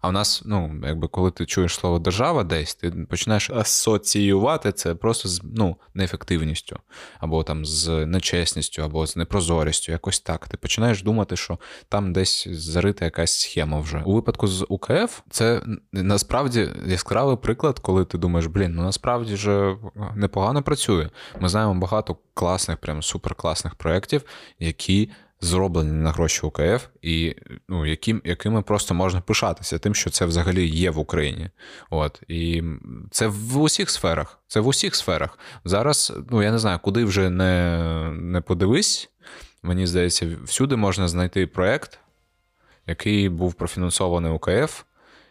А 0.00 0.08
в 0.08 0.12
нас, 0.12 0.42
ну, 0.44 0.80
якби 0.84 1.08
коли 1.08 1.30
ти 1.30 1.46
чуєш 1.46 1.74
слово 1.74 1.98
держава 1.98 2.44
десь, 2.44 2.74
ти 2.74 2.90
починаєш 2.90 3.50
асоціювати 3.50 4.72
це 4.72 4.94
просто 4.94 5.28
з 5.28 5.40
ну, 5.44 5.76
неефективністю, 5.94 6.78
або 7.20 7.42
там 7.42 7.64
з 7.64 8.06
нечесністю, 8.06 8.82
або 8.82 9.06
з 9.06 9.16
непрозорістю, 9.16 9.92
якось 9.92 10.20
так. 10.20 10.48
Ти 10.48 10.56
починаєш 10.56 11.02
думати, 11.02 11.36
що 11.36 11.58
там 11.88 12.12
десь 12.12 12.48
зарита 12.48 13.04
якась 13.04 13.40
схема 13.40 13.80
вже. 13.80 14.02
У 14.06 14.12
випадку 14.12 14.46
з 14.46 14.66
УКФ 14.68 15.20
це 15.30 15.62
насправді 15.92 16.70
яскравий 16.86 17.36
приклад, 17.36 17.78
коли 17.78 18.04
ти 18.04 18.18
думаєш, 18.18 18.46
блін, 18.46 18.74
ну 18.74 18.82
насправді 18.82 19.36
ж 19.36 19.76
непогано 20.14 20.62
працює. 20.62 21.10
Ми 21.40 21.48
знаємо 21.48 21.74
багато 21.74 22.16
класних, 22.34 22.78
прям 22.78 23.02
суперкласних 23.02 23.74
проєктів, 23.74 24.24
які 24.58 25.10
зроблені 25.40 25.92
на 25.92 26.12
гроші 26.12 26.40
УКФ, 26.46 26.86
і 27.02 27.36
ну, 27.68 27.86
яким, 27.86 28.22
якими 28.24 28.62
просто 28.62 28.94
можна 28.94 29.20
пишатися, 29.20 29.78
тим, 29.78 29.94
що 29.94 30.10
це 30.10 30.24
взагалі 30.24 30.66
є 30.68 30.90
в 30.90 30.98
Україні. 30.98 31.50
От. 31.90 32.22
І 32.28 32.62
це 33.10 33.26
в 33.26 33.58
усіх 33.58 33.90
сферах. 33.90 34.38
Це 34.48 34.60
в 34.60 34.66
усіх 34.66 34.94
сферах. 34.94 35.38
Зараз, 35.64 36.12
ну 36.30 36.42
я 36.42 36.52
не 36.52 36.58
знаю, 36.58 36.78
куди 36.82 37.04
вже 37.04 37.30
не, 37.30 37.82
не 38.12 38.40
подивись. 38.40 39.10
Мені 39.62 39.86
здається, 39.86 40.28
всюди 40.44 40.76
можна 40.76 41.08
знайти 41.08 41.46
проєкт, 41.46 41.98
який 42.86 43.28
був 43.28 43.54
профінансований 43.54 44.32
УКФ, 44.32 44.82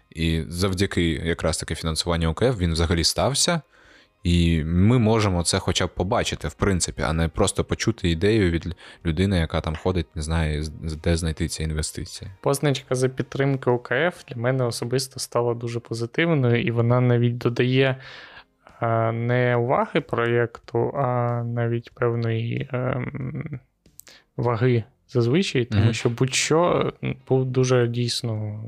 і 0.09 0.43
завдяки 0.47 1.03
якраз 1.03 1.57
таки 1.57 1.75
фінансуванню 1.75 2.31
УКФ 2.31 2.57
він 2.59 2.73
взагалі 2.73 3.03
стався. 3.03 3.61
І 4.27 4.63
ми 4.63 4.99
можемо 4.99 5.43
це 5.43 5.59
хоча 5.59 5.87
б 5.87 5.89
побачити, 5.89 6.47
в 6.47 6.53
принципі, 6.53 7.01
а 7.05 7.13
не 7.13 7.27
просто 7.27 7.63
почути 7.63 8.09
ідею 8.09 8.51
від 8.51 8.75
людини, 9.05 9.37
яка 9.37 9.61
там 9.61 9.75
ходить, 9.75 10.15
не 10.15 10.21
знає, 10.21 10.63
де 11.03 11.17
знайти 11.17 11.47
ці 11.47 11.63
інвестиції. 11.63 12.31
Позначка 12.41 12.95
за 12.95 13.09
підтримки 13.09 13.69
ОКФ 13.69 14.25
для 14.27 14.35
мене 14.35 14.63
особисто 14.63 15.19
стала 15.19 15.53
дуже 15.53 15.79
позитивною, 15.79 16.61
і 16.61 16.71
вона 16.71 17.01
навіть 17.01 17.37
додає 17.37 17.95
не 19.13 19.55
уваги 19.55 20.01
проєкту, 20.01 20.91
а 20.97 21.43
навіть 21.43 21.91
певної 21.93 22.69
ем, 22.73 23.59
ваги 24.37 24.83
зазвичай, 25.07 25.65
тому 25.65 25.85
mm-hmm. 25.85 25.93
що 25.93 26.09
будь-що 26.09 26.93
був 27.27 27.45
дуже 27.45 27.87
дійсно 27.87 28.63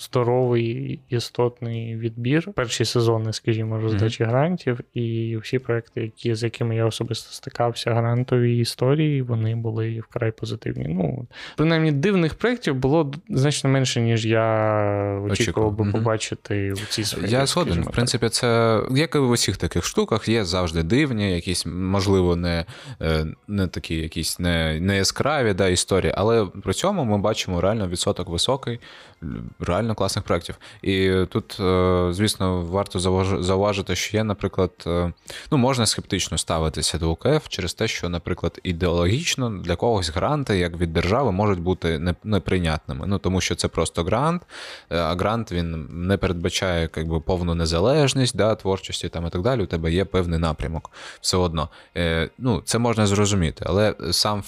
здоровий 0.00 1.00
істотний 1.08 1.96
відбір. 1.96 2.52
Перші 2.54 2.84
сезони, 2.84 3.32
скажімо, 3.32 3.80
роздачі 3.80 4.24
mm-hmm. 4.24 4.28
грантів, 4.28 4.80
і 4.94 5.36
всі 5.36 5.58
проекти, 5.58 6.02
які, 6.02 6.34
з 6.34 6.42
якими 6.42 6.76
я 6.76 6.86
особисто 6.86 7.32
стикався, 7.32 7.94
грантові 7.94 8.58
історії, 8.58 9.22
вони 9.22 9.56
були 9.56 10.00
вкрай 10.00 10.30
позитивні. 10.30 10.86
Ну, 10.88 11.26
принаймні, 11.56 11.92
дивних 11.92 12.34
проєктів 12.34 12.74
було 12.74 13.12
значно 13.28 13.70
менше, 13.70 14.00
ніж 14.00 14.26
я 14.26 15.20
очікував 15.30 15.72
би 15.72 15.84
mm-hmm. 15.84 15.92
побачити 15.92 16.72
в 16.72 16.88
цій 16.88 17.04
сфері. 17.04 17.30
Я 17.30 17.46
згоден. 17.46 17.82
В 17.82 17.90
принципі, 17.90 18.28
це 18.28 18.80
як 18.90 19.14
і 19.14 19.18
в 19.18 19.30
усіх 19.30 19.56
таких 19.56 19.84
штуках, 19.84 20.28
є 20.28 20.44
завжди 20.44 20.82
дивні, 20.82 21.34
якісь, 21.34 21.66
можливо, 21.66 22.36
не 22.36 22.64
е, 23.02 23.26
не 23.48 23.66
такі 23.66 23.94
якісь 23.94 24.38
не, 24.38 24.80
не 24.80 24.96
яскраві 24.96 25.54
да, 25.54 25.68
історії, 25.68 26.14
але 26.16 26.46
при 26.46 26.72
цьому 26.72 27.04
ми 27.04 27.18
бачимо 27.18 27.60
реально 27.60 27.88
відсоток 27.88 28.28
високий, 28.28 28.80
реально 29.60 29.89
реально 29.90 29.94
класних 29.94 30.24
проєктів. 30.24 30.58
І 30.82 31.10
тут, 31.28 31.60
е, 31.60 32.08
звісно, 32.12 32.60
варто 32.60 32.98
зауважити, 33.42 33.96
що 33.96 34.16
є, 34.16 34.24
наприклад, 34.24 34.70
е, 34.86 35.12
ну, 35.50 35.58
можна 35.58 35.86
скептично 35.86 36.38
ставитися 36.38 36.98
до 36.98 37.10
УКФ 37.10 37.48
через 37.48 37.74
те, 37.74 37.88
що, 37.88 38.08
наприклад, 38.08 38.60
ідеологічно 38.62 39.50
для 39.50 39.76
когось 39.76 40.10
гранти, 40.10 40.58
як 40.58 40.76
від 40.78 40.92
держави, 40.92 41.32
можуть 41.32 41.60
бути 41.60 42.14
неприйнятними. 42.24 43.06
Ну, 43.06 43.18
тому 43.18 43.40
що 43.40 43.54
це 43.54 43.68
просто 43.68 44.04
грант, 44.04 44.42
а 44.88 45.14
грант 45.14 45.52
він 45.52 45.88
не 45.90 46.16
передбачає 46.16 46.88
якби, 46.96 47.20
повну 47.20 47.54
незалежність 47.54 48.36
да, 48.36 48.54
творчості 48.54 49.08
там, 49.08 49.26
і 49.26 49.30
так 49.30 49.42
далі. 49.42 49.62
У 49.62 49.66
тебе 49.66 49.92
є 49.92 50.04
певний 50.04 50.38
напрямок. 50.38 50.90
Все 51.20 51.36
одно. 51.36 51.68
Ну, 52.38 52.62
Це 52.64 52.78
можна 52.78 53.06
зрозуміти, 53.06 53.64
але 53.68 53.94
сам 54.10 54.42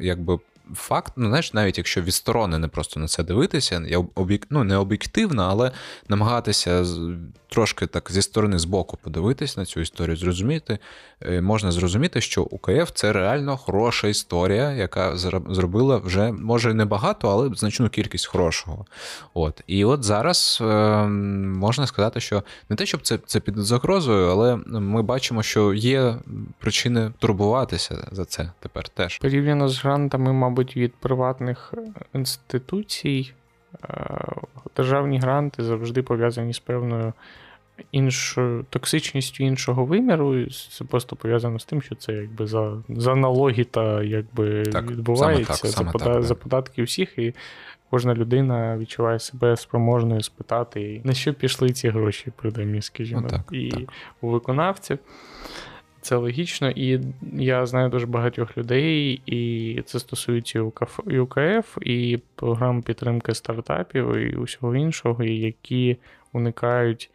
якби 0.00 0.38
факт, 0.74 1.12
ну 1.16 1.28
знаєш, 1.28 1.52
навіть 1.52 1.78
якщо 1.78 2.02
відсторонене 2.02 2.68
просто 2.68 3.00
на 3.00 3.08
це 3.08 3.22
дивитися, 3.22 3.82
я 3.86 3.98
об'єк... 4.14 4.46
ну, 4.50 4.64
не 4.64 4.76
об'єктивно, 4.76 5.42
але 5.42 5.72
намагатися 6.08 6.84
трошки 7.48 7.86
так 7.86 8.12
зі 8.12 8.22
сторони 8.22 8.58
збоку 8.58 8.98
подивитись 9.02 9.56
на 9.56 9.64
цю 9.64 9.80
історію, 9.80 10.16
зрозуміти, 10.16 10.78
можна 11.42 11.72
зрозуміти, 11.72 12.20
що 12.20 12.42
УКФ 12.42 12.90
це 12.94 13.12
реально 13.12 13.56
хороша 13.56 14.08
історія, 14.08 14.72
яка 14.72 15.16
зробила 15.16 15.96
вже, 15.96 16.32
може, 16.32 16.74
не 16.74 16.84
багато, 16.84 17.28
але 17.28 17.54
значну 17.54 17.88
кількість 17.88 18.26
хорошого. 18.26 18.86
От. 19.34 19.62
І 19.66 19.84
от 19.84 20.04
зараз 20.04 20.58
е, 20.60 20.64
можна 21.06 21.86
сказати, 21.86 22.20
що 22.20 22.42
не 22.68 22.76
те, 22.76 22.86
щоб 22.86 23.00
це 23.00 23.18
це 23.26 23.40
під 23.40 23.56
загрозою, 23.56 24.28
але 24.28 24.56
ми 24.66 25.02
бачимо, 25.02 25.42
що 25.42 25.74
є 25.74 26.14
причини 26.58 27.12
турбуватися 27.18 28.08
за 28.12 28.24
це 28.24 28.50
тепер 28.60 28.88
теж. 28.88 29.18
Порівняно 29.18 29.68
з 29.68 29.82
грантами, 29.82 30.32
мабуть, 30.32 30.76
від 30.76 30.94
приватних 30.94 31.74
е, 31.76 31.80
інституцій. 32.14 33.32
Державні 34.76 35.18
гранти 35.18 35.64
завжди 35.64 36.02
пов'язані 36.02 36.52
з 36.52 36.58
певною 36.58 37.12
іншою 37.92 38.64
токсичністю 38.70 39.44
іншого 39.44 39.84
виміру. 39.84 40.46
Це 40.50 40.84
просто 40.84 41.16
пов'язано 41.16 41.58
з 41.58 41.64
тим, 41.64 41.82
що 41.82 41.94
це 41.94 42.12
якби 42.12 42.46
за 42.46 42.82
за 42.88 43.14
налоги 43.14 43.64
та 43.64 44.02
якби 44.02 44.62
так, 44.62 44.90
відбувається 44.90 45.54
саме 45.54 45.92
так, 45.92 46.00
саме 46.00 46.12
за, 46.12 46.14
так, 46.14 46.22
за 46.22 46.34
податки 46.34 46.82
всіх, 46.82 47.18
і 47.18 47.34
кожна 47.90 48.14
людина 48.14 48.78
відчуває 48.78 49.18
себе 49.18 49.56
спроможною 49.56 50.22
спитати, 50.22 51.00
на 51.04 51.14
що 51.14 51.34
пішли 51.34 51.70
ці 51.70 51.88
гроші, 51.88 52.32
принаймні, 52.36 52.82
скажімо, 52.82 53.20
ну, 53.20 53.28
так, 53.28 53.40
і 53.52 53.70
так. 53.70 53.92
у 54.20 54.28
виконавців. 54.28 54.98
Це 56.00 56.16
логічно, 56.16 56.70
і 56.70 57.00
я 57.32 57.66
знаю 57.66 57.88
дуже 57.88 58.06
багатьох 58.06 58.58
людей, 58.58 59.22
і 59.26 59.82
це 59.82 59.98
стосується 59.98 60.58
і 61.06 61.18
УКФ, 61.18 61.78
і 61.80 62.18
програм 62.34 62.82
підтримки 62.82 63.34
стартапів, 63.34 64.16
і 64.16 64.36
усього 64.36 64.76
іншого, 64.76 65.24
які 65.24 65.96
уникають 66.32 67.10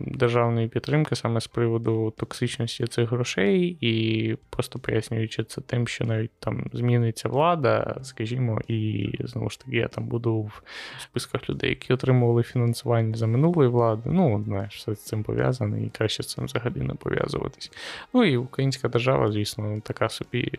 державної 0.00 0.68
підтримки 0.68 1.16
саме 1.16 1.40
з 1.40 1.46
приводу 1.46 2.14
токсичності 2.16 2.86
цих 2.86 3.10
грошей, 3.10 3.78
і 3.80 4.36
просто 4.50 4.78
пояснюючи 4.78 5.44
це 5.44 5.60
тим, 5.60 5.88
що 5.88 6.04
навіть 6.04 6.30
там 6.40 6.70
зміниться 6.72 7.28
влада, 7.28 7.96
скажімо, 8.02 8.60
і 8.68 9.10
знову 9.20 9.50
ж 9.50 9.60
таки 9.60 9.76
я 9.76 9.88
там 9.88 10.06
буду 10.06 10.40
в 10.40 10.62
списках 10.98 11.50
людей, 11.50 11.70
які 11.70 11.92
отримували 11.92 12.42
фінансування 12.42 13.16
за 13.16 13.26
минулої 13.26 13.70
влади. 13.70 14.02
Ну, 14.12 14.44
знаєш, 14.46 14.76
все 14.76 14.94
з 14.94 15.04
цим 15.04 15.22
пов'язане, 15.22 15.82
і 15.82 15.88
краще 15.88 16.22
з 16.22 16.26
цим 16.26 16.44
взагалі 16.44 16.80
не 16.80 16.94
пов'язуватись. 16.94 17.72
Ну 18.14 18.24
і 18.24 18.36
українська 18.36 18.88
держава, 18.88 19.32
звісно, 19.32 19.80
така 19.84 20.08
собі, 20.08 20.52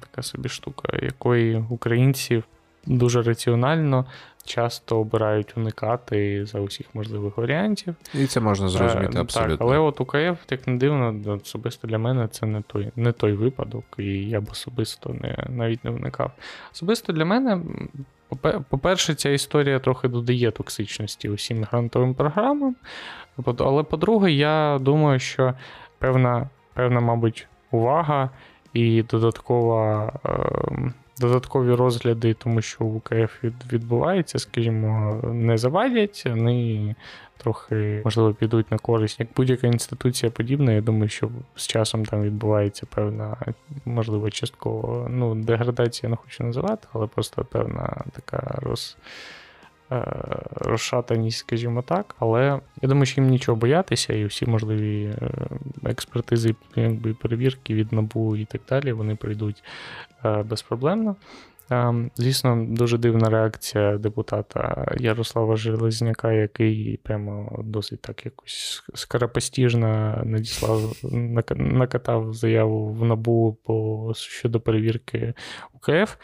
така 0.00 0.22
собі 0.22 0.48
штука, 0.48 0.98
якої 1.02 1.64
українці 1.68 2.42
дуже 2.86 3.22
раціонально 3.22 4.06
часто 4.44 5.00
обирають 5.00 5.56
уникати 5.56 6.46
за 6.46 6.60
усіх 6.60 6.94
можливих 6.94 7.36
варіантів. 7.36 7.94
І 8.14 8.26
це 8.26 8.40
можна 8.40 8.68
зрозуміти 8.68 9.18
е, 9.18 9.20
абсолютно. 9.20 9.56
Так, 9.56 9.66
Але 9.66 9.78
от 9.78 10.00
УКФ, 10.00 10.50
як 10.50 10.66
не 10.66 10.76
дивно, 10.76 11.36
особисто 11.42 11.88
для 11.88 11.98
мене 11.98 12.28
це 12.28 12.46
не 12.46 12.62
той 12.62 12.88
не 12.96 13.12
той 13.12 13.32
випадок, 13.32 13.84
і 13.98 14.04
я 14.28 14.40
б 14.40 14.48
особисто 14.50 15.16
не, 15.20 15.46
навіть 15.48 15.84
не 15.84 15.90
вникав. 15.90 16.30
Особисто 16.72 17.12
для 17.12 17.24
мене. 17.24 17.60
По-перше, 18.68 19.14
ця 19.14 19.30
історія 19.30 19.78
трохи 19.78 20.08
додає 20.08 20.50
токсичності 20.50 21.28
усім 21.28 21.64
грантовим 21.70 22.14
програмам. 22.14 22.76
Але 23.58 23.82
по-друге, 23.82 24.32
я 24.32 24.78
думаю, 24.80 25.18
що 25.18 25.54
певна, 25.98 26.48
певна, 26.74 27.00
мабуть, 27.00 27.48
увага 27.70 28.30
і 28.72 29.02
додаткова 29.02 30.12
ем, 30.24 30.94
додаткові 31.22 31.74
розгляди, 31.74 32.34
тому 32.34 32.62
що 32.62 32.84
в 32.84 32.96
УКФ 32.96 33.44
відбувається, 33.72 34.38
скажімо, 34.38 35.20
не 35.32 35.58
завадять, 35.58 36.22
вони 36.26 36.94
трохи, 37.36 38.00
можливо, 38.04 38.34
підуть 38.34 38.70
на 38.70 38.78
користь. 38.78 39.20
Як 39.20 39.28
будь-яка 39.36 39.66
інституція 39.66 40.32
подібна, 40.32 40.72
я 40.72 40.80
думаю, 40.80 41.08
що 41.08 41.30
з 41.56 41.66
часом 41.66 42.04
там 42.04 42.22
відбувається 42.22 42.86
певна, 42.94 43.36
можливо, 43.84 44.30
частково 44.30 45.06
ну, 45.10 45.34
деградація 45.34 46.10
не 46.10 46.16
хочу 46.16 46.44
називати, 46.44 46.88
але 46.92 47.06
просто 47.06 47.44
певна 47.44 48.04
така 48.12 48.58
роз. 48.62 48.96
Е, 49.92 50.04
розшатаність, 50.54 51.38
скажімо 51.38 51.82
так, 51.82 52.16
але 52.18 52.60
я 52.82 52.88
думаю, 52.88 53.06
що 53.06 53.20
їм 53.20 53.30
нічого 53.30 53.56
боятися, 53.56 54.12
і 54.12 54.24
всі 54.24 54.46
можливі 54.46 55.04
е, 55.04 55.30
експертизи, 55.84 56.54
якби 56.76 57.14
перевірки 57.14 57.74
від 57.74 57.92
НАБУ 57.92 58.36
і 58.36 58.44
так 58.44 58.60
далі, 58.68 58.92
вони 58.92 59.16
прийдуть 59.16 59.64
е, 60.24 60.42
безпроблемно. 60.42 61.16
Звісно, 62.16 62.66
дуже 62.68 62.98
дивна 62.98 63.28
реакція 63.28 63.98
депутата 63.98 64.86
Ярослава 64.98 65.56
Железняка, 65.56 66.32
який 66.32 67.00
прямо 67.02 67.62
досить 67.64 68.02
так 68.02 68.24
якось 68.24 68.82
скарапостіжно 68.94 70.20
надіслав, 70.24 70.92
накатав 71.56 72.34
заяву 72.34 72.92
в 72.92 73.04
НАБУ 73.04 73.58
по 73.64 74.12
щодо 74.16 74.60
перевірки 74.60 75.34
УКФ. 75.74 76.16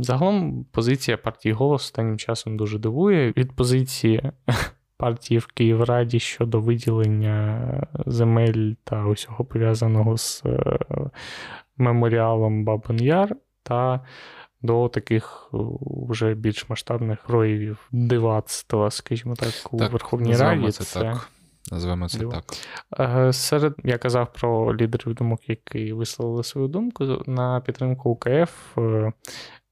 Загалом 0.00 0.64
позиція 0.64 1.16
партії 1.16 1.52
голос 1.52 1.82
останнім 1.84 2.18
часом 2.18 2.56
дуже 2.56 2.78
дивує. 2.78 3.32
Від 3.36 3.56
позиції 3.56 4.32
партії 4.96 5.38
в 5.38 5.46
Київраді 5.46 6.18
щодо 6.18 6.60
виділення 6.60 7.86
земель 8.06 8.72
та 8.84 9.06
усього 9.06 9.44
пов'язаного 9.44 10.16
з 10.16 10.42
е, 10.46 10.78
меморіалом 11.76 12.64
Бабин 12.64 13.02
Яр 13.02 13.36
та 13.62 14.00
до 14.62 14.88
таких 14.88 15.50
е, 15.54 15.56
вже 16.08 16.34
більш 16.34 16.68
масштабних 16.68 17.22
проявів 17.26 17.88
дивацтва, 17.92 18.90
скажімо 18.90 19.34
так, 19.34 19.72
у 19.72 19.78
так, 19.78 19.92
Верховній 19.92 20.36
Раді. 20.36 20.70
Це, 20.70 20.84
це 20.84 21.00
так. 21.00 21.30
Назвемо 21.70 22.08
це 22.08 22.18
Дива. 22.18 22.32
так. 22.32 22.56
Е, 23.28 23.32
серед 23.32 23.74
я 23.84 23.98
казав 23.98 24.32
про 24.32 24.76
лідерів 24.76 25.14
думок, 25.14 25.48
які 25.48 25.92
висловили 25.92 26.44
свою 26.44 26.68
думку 26.68 27.04
на 27.26 27.60
підтримку 27.60 28.10
УКФ. 28.10 28.78
Е, 28.78 29.12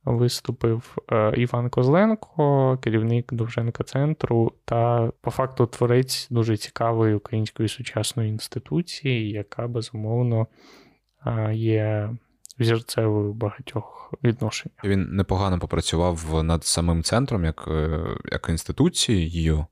виступив 0.05 0.97
е, 1.13 1.33
Іван 1.37 1.71
Козленко, 1.71 2.79
керівник 2.83 3.33
Довженка 3.33 3.85
центру, 3.85 4.53
та 4.65 5.13
по 5.21 5.31
факту 5.31 5.67
творець 5.67 6.29
дуже 6.31 6.57
цікавої 6.57 7.15
української 7.15 7.69
сучасної 7.69 8.29
інституції, 8.31 9.31
яка 9.31 9.69
безумовно 9.69 10.47
є 11.53 12.11
взірцевою 12.61 13.33
багатьох 13.33 14.15
відношень. 14.25 14.73
Він 14.85 15.09
непогано 15.11 15.59
попрацював 15.59 16.45
над 16.45 16.65
самим 16.65 17.03
центром, 17.03 17.45
як 17.45 17.69
е, 17.69 18.01
як 18.33 18.47
інституцією, 18.49 19.67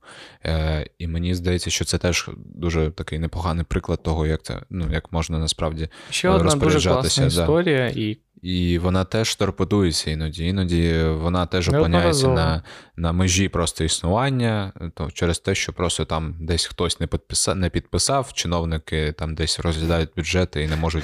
е, 0.45 0.89
і 0.97 1.07
мені 1.07 1.35
здається, 1.35 1.69
що 1.69 1.85
це 1.85 1.97
теж 1.97 2.29
дуже 2.37 2.91
такий 2.91 3.19
непоганий 3.19 3.65
приклад 3.65 4.03
того, 4.03 4.25
як 4.25 4.43
це 4.43 4.61
ну 4.69 4.91
як 4.91 5.11
можна 5.11 5.39
насправді 5.39 5.89
ще 6.09 6.29
одна 6.29 6.55
дуже 6.55 6.89
класна 6.89 7.25
історія, 7.25 7.87
і 7.87 8.17
і 8.41 8.79
вона 8.79 9.03
теж 9.03 9.35
торпедується 9.35 10.11
іноді. 10.11 10.45
Іноді 10.45 11.03
вона 11.03 11.45
теж 11.45 11.69
опиняється 11.69 12.27
на 12.27 12.63
на 12.99 13.11
межі 13.11 13.49
просто 13.49 13.83
існування, 13.83 14.73
то 14.93 15.11
через 15.11 15.39
те, 15.39 15.55
що 15.55 15.73
просто 15.73 16.05
там 16.05 16.35
десь 16.39 16.65
хтось 16.65 16.99
не 16.99 17.07
підписав, 17.07 17.55
не 17.55 17.69
підписав, 17.69 18.33
чиновники 18.33 19.11
там 19.17 19.35
десь 19.35 19.59
розглядають 19.59 20.09
бюджети 20.17 20.63
і 20.63 20.67
не 20.67 20.75
можуть. 20.75 21.03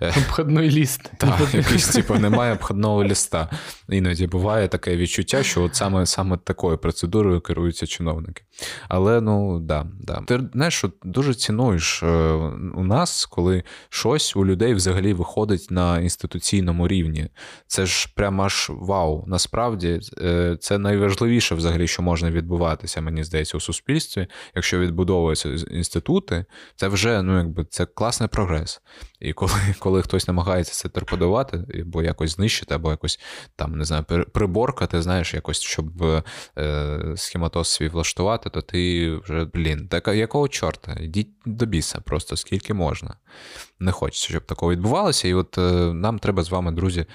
Е, 0.00 0.08
обходний 0.16 0.70
ліст. 0.70 1.10
Так, 1.22 1.54
якийсь 1.54 1.88
типу, 1.88 2.14
немає 2.14 2.52
обходного 2.52 3.04
ліста. 3.04 3.50
Іноді 3.88 4.26
буває 4.26 4.68
таке 4.68 4.96
відчуття, 4.96 5.42
що 5.42 5.62
от 5.62 5.74
саме 5.74 6.06
саме 6.06 6.36
такою 6.36 6.78
процедурою 6.78 7.40
керуються 7.40 7.86
чиновники. 7.86 8.42
Але 8.88 9.20
ну 9.20 9.60
да, 9.60 9.86
да. 10.00 10.22
Ти 10.26 10.40
знаєш, 10.54 10.74
що 10.74 10.90
дуже 11.04 11.34
цінуєш 11.34 12.02
е, 12.02 12.06
у 12.74 12.84
нас, 12.84 13.26
коли 13.26 13.62
щось 13.88 14.36
у 14.36 14.46
людей 14.46 14.74
взагалі 14.74 15.12
виходить 15.12 15.70
на 15.70 16.00
інституційному 16.00 16.71
загальному 16.72 16.88
рівні. 16.88 17.28
Це 17.66 17.86
ж 17.86 18.08
прямо 18.16 18.42
аж 18.42 18.66
вау. 18.70 19.24
Насправді 19.26 20.00
е, 20.22 20.56
це 20.60 20.78
найважливіше, 20.78 21.54
взагалі, 21.54 21.86
що 21.86 22.02
можна 22.02 22.30
відбуватися, 22.30 23.00
мені 23.00 23.24
здається, 23.24 23.56
у 23.56 23.60
суспільстві. 23.60 24.26
Якщо 24.54 24.78
відбудовуються 24.78 25.48
інститути, 25.70 26.44
це 26.76 26.88
вже 26.88 27.22
ну, 27.22 27.38
якби 27.38 27.64
це 27.70 27.86
класний 27.86 28.28
прогрес. 28.28 28.80
І 29.22 29.32
коли 29.32 29.52
коли 29.78 30.02
хтось 30.02 30.28
намагається 30.28 30.72
це 30.74 30.88
торпедувати, 30.88 31.64
або 31.80 32.02
якось 32.02 32.30
знищити, 32.30 32.74
або 32.74 32.90
якось 32.90 33.20
там 33.56 33.78
не 33.78 33.84
знаю, 33.84 34.04
приборкати, 34.32 35.02
знаєш, 35.02 35.34
якось 35.34 35.60
щоб 35.60 36.02
е, 36.58 37.02
схематоз 37.16 37.68
свій 37.68 37.88
влаштувати, 37.88 38.50
то 38.50 38.62
ти 38.62 39.10
вже 39.16 39.44
блін, 39.44 39.88
так 39.88 40.08
якого 40.08 40.48
чорта? 40.48 40.96
Йдіть 41.00 41.30
до 41.46 41.66
біса, 41.66 42.00
просто 42.00 42.36
скільки 42.36 42.74
можна. 42.74 43.16
Не 43.80 43.92
хочеться, 43.92 44.28
щоб 44.28 44.44
такого 44.44 44.72
відбувалося. 44.72 45.28
І 45.28 45.34
от 45.34 45.58
е, 45.58 45.62
нам 45.92 46.18
треба 46.18 46.42
з 46.42 46.50
вами, 46.50 46.72
друзі. 46.72 47.06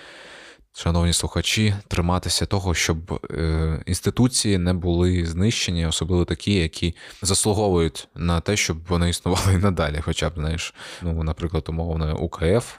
Шановні 0.80 1.13
слухачі, 1.13 1.74
триматися 1.88 2.46
того, 2.46 2.74
щоб 2.74 3.22
е, 3.32 3.84
інституції 3.86 4.58
не 4.58 4.74
були 4.74 5.26
знищені, 5.26 5.86
особливо 5.86 6.26
такі, 6.26 6.54
які 6.54 6.96
заслуговують 7.22 8.08
на 8.16 8.42
те, 8.42 8.56
щоб 8.56 8.78
вони 8.88 9.10
існували 9.10 9.54
і 9.54 9.58
надалі. 9.58 10.00
Хоча 10.02 10.30
б, 10.30 10.34
знаєш, 10.36 10.74
ну, 11.02 11.24
наприклад, 11.24 11.66
умовно, 11.70 12.18
УКФ, 12.20 12.78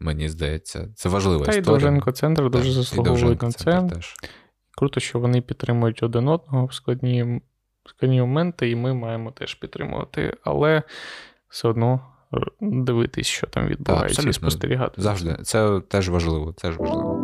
мені 0.00 0.28
здається, 0.28 0.88
це 0.94 1.08
важлива 1.08 1.44
Та 1.44 1.50
історія. 1.50 1.64
Та 1.64 1.70
й 1.70 1.72
Довженко 1.72 2.12
центр 2.12 2.50
дуже 2.50 2.72
заслуговують 2.72 3.42
на 3.42 3.52
це. 3.52 3.88
Теж. 3.94 4.14
Круто, 4.70 5.00
що 5.00 5.18
вони 5.18 5.40
підтримують 5.40 6.02
один 6.02 6.28
одного 6.28 6.66
в 6.66 6.74
складні, 6.74 7.40
складні 7.86 8.20
моменти, 8.20 8.70
і 8.70 8.76
ми 8.76 8.94
маємо 8.94 9.30
теж 9.30 9.54
підтримувати, 9.54 10.36
але 10.44 10.82
все 11.48 11.68
одно 11.68 12.00
дивитись, 12.60 13.26
що 13.26 13.46
там 13.46 13.66
відбувається, 13.66 14.28
і 14.28 14.32
спостерігати. 14.32 15.02
Завжди. 15.02 15.36
Це 15.42 15.80
теж 15.88 16.08
важливо. 16.08 16.54
Це 16.56 16.72
ж 16.72 16.78
важливо. 16.78 17.21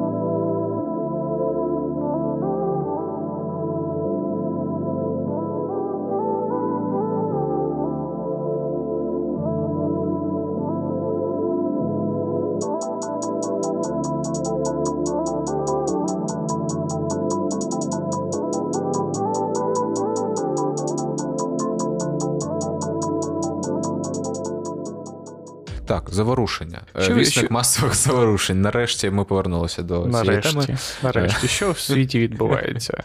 Заворушення. 26.10 26.80
Е, 26.96 27.02
що, 27.02 27.14
Вісник 27.14 27.44
що... 27.44 27.54
масових 27.54 27.94
заворушень. 27.94 28.60
Нарешті 28.60 29.10
ми 29.10 29.24
повернулися 29.24 29.82
до 29.82 30.06
нарешті, 30.06 30.50
цієї 30.50 30.66
теми. 30.66 30.78
Нарешті, 31.02 31.48
що 31.48 31.70
в 31.70 31.78
світі 31.78 32.18
відбувається? 32.28 33.02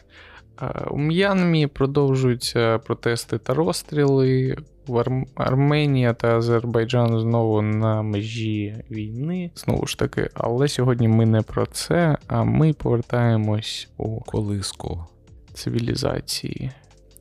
Е, 0.61 0.85
у 0.89 0.97
М'янмі 0.97 1.67
продовжуються 1.67 2.77
протести 2.77 3.37
та 3.37 3.53
розстріли. 3.53 4.57
В 4.87 4.97
Ар... 4.97 5.11
Арменія 5.35 6.13
та 6.13 6.37
Азербайджан 6.37 7.19
знову 7.19 7.61
на 7.61 8.01
межі 8.01 8.83
війни. 8.91 9.51
Знову 9.55 9.87
ж 9.87 9.99
таки, 9.99 10.29
але 10.33 10.67
сьогодні 10.67 11.07
ми 11.07 11.25
не 11.25 11.41
про 11.41 11.65
це, 11.65 12.17
а 12.27 12.43
ми 12.43 12.73
повертаємось 12.73 13.89
у 13.97 14.21
колиску 14.21 15.05
цивілізації. 15.53 16.71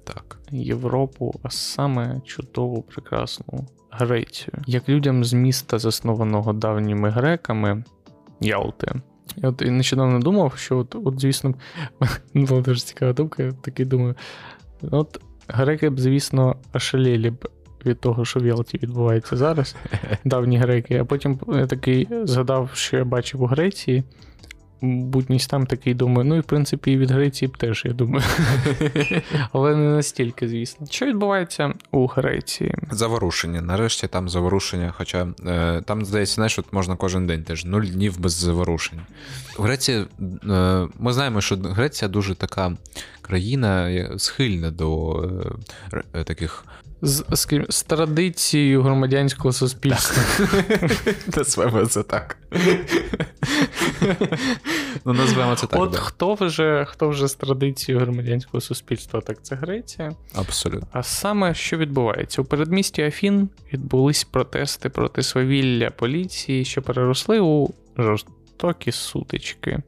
Так. 0.05 0.42
Європу, 0.53 1.35
а 1.43 1.51
саме 1.51 2.21
чудову, 2.25 2.83
прекрасну 2.83 3.67
Грецію, 3.91 4.59
як 4.67 4.89
людям 4.89 5.25
з 5.25 5.33
міста, 5.33 5.79
заснованого 5.79 6.53
давніми 6.53 7.11
греками 7.11 7.85
Ялти. 8.41 8.93
Я 9.37 9.49
от 9.49 9.61
нещодавно 9.61 10.19
думав, 10.19 10.53
що, 10.57 10.79
от, 10.79 10.97
от 11.05 11.21
звісно, 11.21 11.55
була 12.35 12.61
дуже 12.61 12.81
цікава 12.81 13.13
думка, 13.13 13.43
я 13.43 13.53
такий 13.53 13.87
думаю: 13.87 14.15
от 14.91 15.21
греки 15.49 15.91
б, 15.91 16.01
звісно, 16.01 16.57
ошалєлі 16.73 17.31
б 17.31 17.49
від 17.87 18.01
того, 18.01 18.25
що 18.25 18.41
в 18.41 18.47
Ялті 18.47 18.79
відбувається 18.83 19.37
зараз, 19.37 19.77
давні 20.25 20.59
греки. 20.59 20.99
А 20.99 21.05
потім 21.05 21.39
я 21.49 21.67
такий 21.67 22.09
згадав, 22.25 22.71
що 22.73 22.97
я 22.97 23.05
бачив 23.05 23.43
у 23.43 23.47
Греції 23.47 24.05
будність 24.83 25.51
там 25.51 25.67
такий 25.67 25.95
думаю, 25.95 26.29
ну 26.29 26.37
і 26.37 26.41
в 26.41 26.45
принципі 26.45 26.93
і 26.93 26.97
від 26.97 27.11
Греції 27.11 27.49
б 27.49 27.57
теж, 27.57 27.83
я 27.85 27.93
думаю. 27.93 28.25
Але 29.53 29.77
не 29.77 29.91
настільки, 29.91 30.49
звісно. 30.49 30.87
Що 30.91 31.07
відбувається 31.07 31.73
у 31.91 32.07
Греції? 32.07 32.75
Заворушення. 32.91 33.61
Нарешті 33.61 34.07
там 34.07 34.29
заворушення. 34.29 34.95
Хоча 34.97 35.29
е, 35.47 35.83
там, 35.87 36.05
здається, 36.05 36.35
знаєш, 36.35 36.59
от 36.59 36.73
можна 36.73 36.97
кожен 36.97 37.27
день 37.27 37.45
теж 37.45 37.65
нуль 37.65 37.83
днів 37.83 38.21
без 38.21 38.33
заворушень. 38.33 39.01
У 39.59 39.63
Греції 39.63 40.05
е, 40.49 40.87
ми 40.99 41.13
знаємо, 41.13 41.41
що 41.41 41.57
Греція 41.57 42.09
дуже 42.09 42.35
така 42.35 42.77
країна 43.23 44.03
схильна 44.19 44.71
до 44.71 45.23
е, 46.15 46.25
таких 46.25 46.65
з, 47.03 47.25
з, 47.31 47.65
з 47.69 47.83
традицією 47.83 48.83
громадянського 48.83 49.53
суспільства. 49.53 50.23
Назвемо 51.37 51.87
це 51.87 52.03
так. 52.03 52.37
Ну, 55.05 55.13
назвемо 55.13 55.57
це 55.57 55.67
так. 55.67 55.81
От 55.81 55.97
хто 55.97 56.35
вже 56.35 56.87
хто 56.89 57.09
вже 57.09 57.29
з 57.29 57.35
традицією 57.35 58.05
громадянського 58.05 58.61
суспільства, 58.61 59.21
так 59.21 59.43
це 59.43 59.55
Греція. 59.55 60.13
Абсолютно. 60.35 60.89
А 60.93 61.03
саме 61.03 61.55
що 61.55 61.77
відбувається? 61.77 62.43
У 62.43 62.45
передмісті 62.45 63.03
Афін 63.03 63.49
відбулись 63.73 64.25
протести 64.25 64.89
проти 64.89 65.23
свавілля 65.23 65.91
поліції, 65.91 66.65
що 66.65 66.83
переросли 66.83 67.41
у 67.41 67.71
жорстокі 67.99 68.93
сутички. 68.93 69.83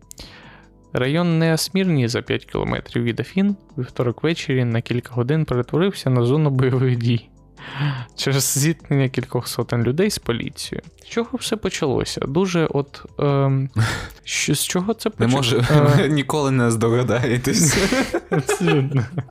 Район 0.96 1.38
Неасмірні 1.38 2.08
за 2.08 2.22
5 2.22 2.44
кілометрів 2.44 3.02
від 3.02 3.20
Афін 3.20 3.56
вівторок 3.78 4.22
ввечері 4.22 4.64
на 4.64 4.80
кілька 4.80 5.14
годин 5.14 5.44
перетворився 5.44 6.10
на 6.10 6.24
зону 6.24 6.50
бойових 6.50 6.96
дій 6.96 7.28
через 8.16 8.58
зіткнення 8.58 9.08
кількох 9.08 9.48
сотень 9.48 9.82
людей 9.82 10.10
з 10.10 10.18
поліцією. 10.18 10.82
З 11.04 11.08
чого 11.08 11.38
все 11.38 11.56
почалося? 11.56 12.20
Дуже 12.20 12.66
от. 12.66 13.04
Ем, 13.18 13.70
що, 14.24 14.54
З 14.54 14.64
чого 14.64 14.94
це 14.94 15.10
почалося? 15.10 15.56
Не 15.56 15.62
може, 15.62 16.02
е... 16.02 16.08
ніколи 16.14 16.50
не 16.50 16.70
здогадаєтесь. 16.70 17.78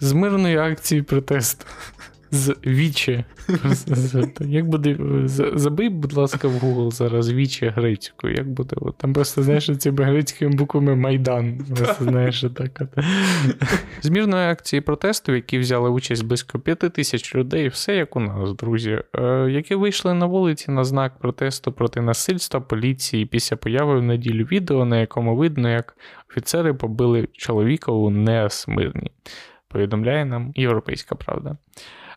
З 0.01 0.13
мирної 0.13 0.57
акції 0.57 1.01
протесту 1.01 1.65
з 2.33 2.55
Вічі. 2.65 3.23
Як 4.39 4.69
буде. 4.69 4.97
Забий, 5.55 5.89
будь 5.89 6.13
ласка, 6.13 6.47
в 6.47 6.51
Google 6.51 6.91
зараз 6.91 7.31
Вічі 7.33 7.67
грецькою. 7.67 8.35
Як 8.35 8.49
буде? 8.49 8.75
Там 8.97 9.13
просто, 9.13 9.43
знаєш, 9.43 9.77
цими 9.77 10.03
грецькими 10.03 10.55
буквами 10.55 10.95
Майдан. 10.95 11.65
Знаєш, 11.99 12.45
так. 12.55 12.81
З 14.01 14.09
мірної 14.09 14.47
акції 14.47 14.81
протесту, 14.81 15.31
в 15.31 15.35
якій 15.35 15.59
взяли 15.59 15.89
участь 15.89 16.25
близько 16.25 16.59
п'яти 16.59 16.89
тисяч 16.89 17.35
людей, 17.35 17.67
все 17.67 17.95
як 17.95 18.15
у 18.15 18.19
нас, 18.19 18.53
друзі, 18.53 19.01
е, 19.15 19.47
які 19.49 19.75
вийшли 19.75 20.13
на 20.13 20.25
вулиці 20.25 20.71
на 20.71 20.83
знак 20.83 21.17
протесту 21.19 21.71
проти 21.71 22.01
насильства 22.01 22.59
поліції 22.59 23.25
після 23.25 23.57
появи 23.57 23.99
в 23.99 24.03
неділю 24.03 24.43
відео, 24.43 24.85
на 24.85 24.99
якому 24.99 25.35
видно, 25.35 25.69
як 25.69 25.97
офіцери 26.29 26.73
побили 26.73 27.27
чоловіка 27.33 27.91
у 27.91 28.09
Неасмирні. 28.09 29.11
Повідомляє 29.67 30.25
нам 30.25 30.51
Європейська 30.55 31.15
Правда. 31.15 31.57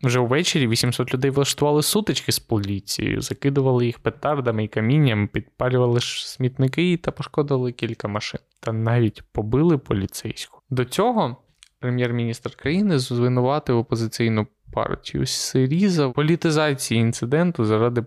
Вже 0.03 0.19
ввечері 0.19 0.67
800 0.67 1.13
людей 1.13 1.31
влаштували 1.31 1.83
сутички 1.83 2.31
з 2.31 2.39
поліцією, 2.39 3.21
закидували 3.21 3.85
їх 3.85 3.99
петардами 3.99 4.63
і 4.63 4.67
камінням, 4.67 5.27
підпалювали 5.27 5.99
смітники 6.01 6.97
та 6.97 7.11
пошкодили 7.11 7.71
кілька 7.71 8.07
машин, 8.07 8.39
та 8.59 8.71
навіть 8.73 9.23
побили 9.31 9.77
поліцейську. 9.77 10.61
До 10.69 10.85
цього 10.85 11.37
прем'єр-міністр 11.79 12.55
країни 12.55 12.99
звинуватив 12.99 13.77
опозиційну 13.77 14.47
партію 14.73 15.25
Сиріза 15.25 16.07
в 16.07 16.13
політизації 16.13 17.01
інциденту 17.01 17.65
заради 17.65 18.05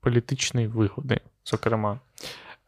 політичної 0.00 0.66
вигоди, 0.66 1.20
зокрема. 1.44 2.00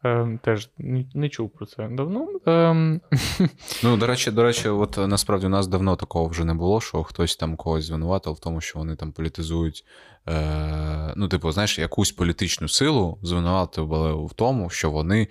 Ем, 0.03 0.37
теж 0.43 0.69
не 1.13 1.29
чув 1.29 1.49
про 1.49 1.65
це 1.65 1.87
давно. 1.91 2.27
Ем... 2.45 3.01
Ну, 3.83 3.97
до 3.97 4.07
речі, 4.07 4.31
до 4.31 4.43
речі, 4.43 4.69
от 4.69 4.97
насправді 4.97 5.45
у 5.45 5.49
нас 5.49 5.67
давно 5.67 5.95
такого 5.95 6.27
вже 6.27 6.45
не 6.45 6.53
було, 6.53 6.81
що 6.81 7.03
хтось 7.03 7.35
там 7.35 7.55
когось 7.55 7.85
звинуватив 7.85 8.33
в 8.33 8.39
тому, 8.39 8.61
що 8.61 8.79
вони 8.79 8.95
там 8.95 9.11
політизують 9.11 9.85
Е, 10.29 11.13
ну, 11.15 11.27
типу, 11.27 11.51
знаєш, 11.51 11.79
якусь 11.79 12.11
політичну 12.11 12.67
силу 12.67 13.17
звинуватили 13.21 14.25
в 14.25 14.33
тому, 14.35 14.69
що 14.69 14.91
вони 14.91 15.27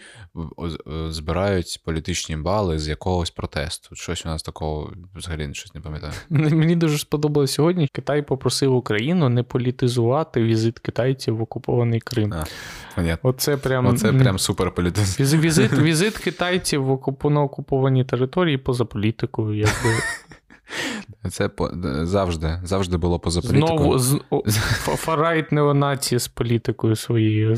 збирають 1.09 1.81
політичні 1.85 2.37
бали 2.37 2.79
з 2.79 2.89
якогось 2.89 3.31
протесту. 3.31 3.95
Щось 3.95 4.27
у 4.27 4.29
нас 4.29 4.43
такого 4.43 4.93
взагалі 5.15 5.55
щось 5.55 5.75
не 5.75 5.81
пам'ятаю. 5.81 6.13
Мені 6.31 6.77
дуже 6.77 6.99
сподобалось 6.99 7.53
сьогодні. 7.53 7.89
Китай 7.93 8.23
попросив 8.23 8.75
Україну 8.75 9.29
не 9.29 9.43
політизувати 9.43 10.43
візит 10.43 10.79
китайців 10.79 11.37
в 11.37 11.43
окупований 11.43 12.01
Крим. 12.01 12.33
А, 12.33 12.45
понятно. 12.97 13.31
Оце 13.31 13.57
прям 13.57 13.87
Оце 13.87 14.13
прям 14.13 14.39
супер 14.39 14.71
політизація. 14.71 15.41
Візит, 15.41 15.73
візит 15.79 16.19
китайців 16.19 16.85
в 16.85 16.91
окуп... 16.91 17.25
на 17.25 17.43
окуповані 17.43 18.05
території 18.05 18.59
поза 18.59 18.85
політикою, 18.85 19.55
якби. 19.55 19.91
Це 21.31 21.49
по, 21.49 21.71
завжди 22.03 22.61
завжди 22.65 22.97
було 22.97 23.19
поза 23.19 23.41
політикою. 23.41 23.99
Знову 23.99 24.45
з, 24.47 24.57
фарайт 24.97 25.53
неонаці 25.53 26.19
з 26.19 26.29
політикою 26.29 26.97
своєю. 26.97 27.57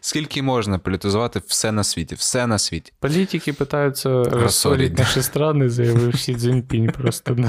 Скільки 0.00 0.42
можна 0.42 0.78
політизувати 0.78 1.40
все 1.46 1.72
на 1.72 1.84
світі? 1.84 2.14
Все 2.14 2.46
на 2.46 2.58
світі. 2.58 2.92
Політики 3.00 3.52
питаються 3.52 4.22
розсорити 4.22 5.02
наші 5.02 5.22
страни, 5.22 5.68
заявив 5.68 6.18
Сі 6.18 6.34
Цзіньпінь 6.34 6.90
просто. 6.90 7.36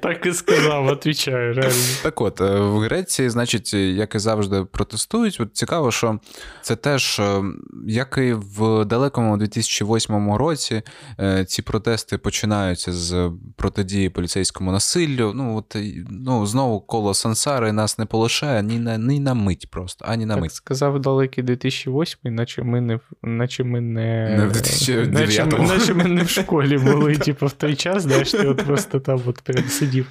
Так 0.00 0.26
і 0.26 0.32
сказав, 0.32 0.86
відповідаю, 0.86 1.54
реально. 1.54 1.74
Так 2.02 2.20
от, 2.20 2.40
е, 2.40 2.60
в 2.60 2.78
Греції, 2.78 3.30
значить, 3.30 3.74
як 3.74 4.14
і 4.14 4.18
завжди, 4.18 4.64
протестують. 4.64 5.40
От 5.40 5.56
Цікаво, 5.56 5.90
що 5.90 6.18
це 6.62 6.76
теж, 6.76 7.18
е, 7.18 7.42
як 7.86 8.18
і 8.18 8.32
в 8.32 8.84
далекому 8.84 9.36
2008 9.36 10.36
році, 10.36 10.82
е, 11.20 11.44
ці 11.44 11.62
протести 11.62 12.18
починаються 12.18 12.92
з 12.92 13.21
протидії 13.56 14.08
поліцейському 14.08 14.72
насиллю. 14.72 15.32
Ну, 15.34 15.56
от, 15.56 15.76
ну, 16.10 16.46
Знову 16.46 16.80
коло 16.80 17.14
сансари 17.14 17.72
нас 17.72 17.98
не 17.98 18.06
полишає 18.06 18.62
ні 18.62 18.78
на 18.78 18.98
ні 18.98 19.20
на 19.20 19.34
мить 19.34 19.70
просто, 19.70 20.04
ані 20.08 20.26
на 20.26 20.34
так 20.34 20.42
мить. 20.42 20.52
Сказав 20.52 21.00
далекий 21.00 21.44
2008, 21.44 22.34
наче 22.34 22.62
ми 22.62 22.80
не 22.80 23.00
наче 23.22 23.64
ми 23.64 23.80
не, 23.80 24.36
не 24.38 24.46
в 24.46 24.52
2009 24.52 25.52
наче, 25.52 25.62
наче 25.62 25.94
ми 25.94 26.04
не 26.04 26.22
в 26.22 26.28
школі 26.28 26.78
були, 26.78 27.16
типу, 27.16 27.46
в 27.46 27.52
той 27.52 27.74
час, 27.74 28.02
знаєш, 28.02 28.30
ти 28.30 28.48
от 28.48 28.64
просто 28.64 29.00
там 29.00 29.20
от 29.26 29.40
прям 29.40 29.64
сидів. 29.64 30.06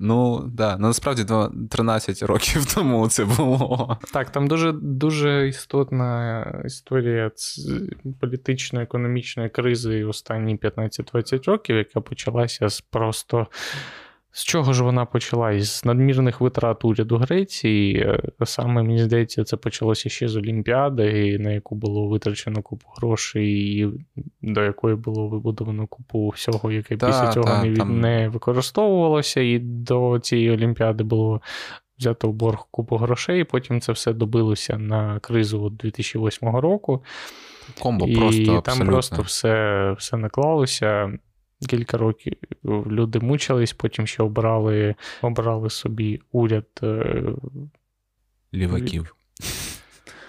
Ну, 0.00 0.50
да, 0.54 0.76
ну 0.78 0.86
насправді 0.86 1.24
13 1.70 2.22
років 2.22 2.66
тому 2.74 3.08
це 3.08 3.24
було. 3.24 3.98
Так, 4.12 4.30
там 4.30 4.48
дуже 4.48 4.72
дуже 4.72 5.48
істотна 5.48 6.42
історія 6.64 7.30
політично-економічної 8.20 9.48
кризи 9.48 10.04
останні 10.04 10.56
15-20 10.56 11.50
років, 11.50 11.76
яка 11.76 12.00
почалася 12.00 12.68
з 12.68 12.80
просто 12.80 13.46
з 14.36 14.44
чого 14.44 14.72
ж 14.72 14.84
вона 14.84 15.04
почала? 15.04 15.52
Із 15.52 15.82
надмірних 15.84 16.40
витрат 16.40 16.84
уряду 16.84 17.16
Греції. 17.16 17.98
Е, 17.98 18.22
саме 18.44 18.82
мені 18.82 18.98
здається, 18.98 19.44
це 19.44 19.56
почалося 19.56 20.08
ще 20.08 20.28
з 20.28 20.36
Олімпіади, 20.36 21.38
на 21.38 21.50
яку 21.50 21.74
було 21.74 22.08
витрачено 22.08 22.62
купу 22.62 22.86
грошей, 22.96 23.78
і 23.78 23.88
до 24.42 24.62
якої 24.62 24.96
було 24.96 25.28
вибудовано 25.28 25.86
купу 25.86 26.28
всього, 26.28 26.72
яке 26.72 26.96
та, 26.96 27.06
після 27.06 27.32
цього 27.32 27.46
та, 27.46 27.64
не, 27.64 27.76
там... 27.76 28.00
не 28.00 28.28
використовувалося. 28.28 29.40
І 29.40 29.58
до 29.58 30.18
цієї 30.18 30.50
Олімпіади 30.50 31.04
було 31.04 31.40
взято 31.98 32.28
в 32.28 32.32
борг 32.32 32.66
купу 32.70 32.96
грошей. 32.96 33.40
і 33.40 33.44
Потім 33.44 33.80
це 33.80 33.92
все 33.92 34.12
добилося 34.12 34.78
на 34.78 35.18
кризу 35.20 35.70
2008 35.70 36.48
року. 36.48 37.04
Комбо 37.80 38.06
і 38.06 38.16
просто 38.16 38.44
там 38.46 38.56
абсолютно. 38.56 38.92
просто 38.92 39.22
все, 39.22 39.92
все 39.98 40.16
наклалося. 40.16 41.18
Кілька 41.68 41.96
років 41.98 42.32
люди 42.64 43.20
мучились, 43.20 43.72
потім 43.72 44.06
ще 44.06 44.22
обрали 44.22 44.94
обрали 45.22 45.70
собі 45.70 46.20
уряд 46.32 46.66
е, 46.82 47.22
ліваків. 48.54 49.16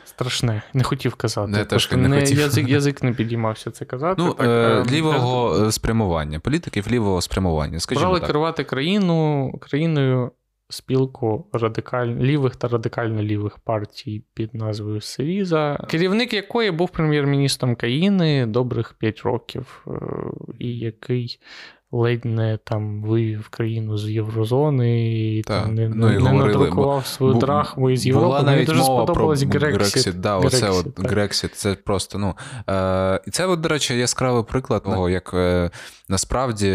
Страшне, 0.05 0.61
не 0.73 0.83
хотів 0.83 1.15
казати. 1.15 1.51
Не, 1.51 1.65
теж 1.65 1.91
не 1.91 2.07
не, 2.07 2.19
хотів. 2.19 2.39
Язик 2.39 2.69
язик 2.69 3.03
не 3.03 3.13
підіймався 3.13 3.71
це 3.71 3.85
казати. 3.85 4.21
Ну, 4.21 4.33
так, 4.33 4.47
е, 4.47 4.49
е 4.49 4.85
Лівого 4.91 5.65
е, 5.65 5.71
спрямування, 5.71 6.39
політиків 6.39 6.91
лівого 6.91 7.21
спрямування. 7.21 7.79
Скажімо 7.79 8.05
Брали 8.05 8.19
так. 8.19 8.27
керувати 8.27 8.63
країну, 8.63 9.51
країною 9.61 10.31
спілку 10.69 11.47
радикаль... 11.53 12.07
лівих 12.07 12.55
та 12.55 12.67
радикально 12.67 13.21
лівих 13.21 13.57
партій 13.57 14.23
під 14.33 14.55
назвою 14.55 15.01
Сиріза, 15.01 15.85
керівник 15.89 16.33
якої 16.33 16.71
був 16.71 16.89
прем'єр-міністром 16.89 17.75
країни 17.75 18.45
добрих 18.45 18.93
5 18.93 19.21
років, 19.21 19.85
е, 19.87 19.91
і 20.59 20.77
який 20.77 21.39
ледь 21.91 22.25
не 22.25 22.57
там 22.63 23.03
вивів 23.03 23.47
країну 23.49 23.97
з 23.97 24.09
Єврозони 24.09 25.37
і 25.37 25.41
так. 25.41 25.63
там 25.63 25.75
не, 25.75 25.89
ну, 25.89 26.11
і 26.13 26.17
не 26.17 26.29
говорили, 26.29 26.59
надрукував 26.59 27.05
свою 27.05 27.33
бу, 27.33 27.39
драхму 27.39 27.89
із 27.89 28.05
Європи. 28.05 28.27
Була 28.27 28.43
навіть 28.43 28.67
дуже 28.67 28.81
мова 28.81 29.03
сподобалось 29.03 29.43
про 29.43 29.59
Грексіт. 29.59 30.19
Да, 30.19 30.37
оце 30.37 30.69
от 30.69 30.99
Грексіт, 30.99 31.55
це 31.55 31.75
просто, 31.75 32.17
ну. 32.17 32.35
Е, 32.69 33.21
І 33.27 33.31
це, 33.31 33.45
от, 33.45 33.59
до 33.59 33.69
речі, 33.69 33.97
яскравий 33.97 34.43
приклад 34.43 34.83
того, 34.83 35.09
як 35.09 35.31
е, 35.33 35.71
насправді 36.09 36.71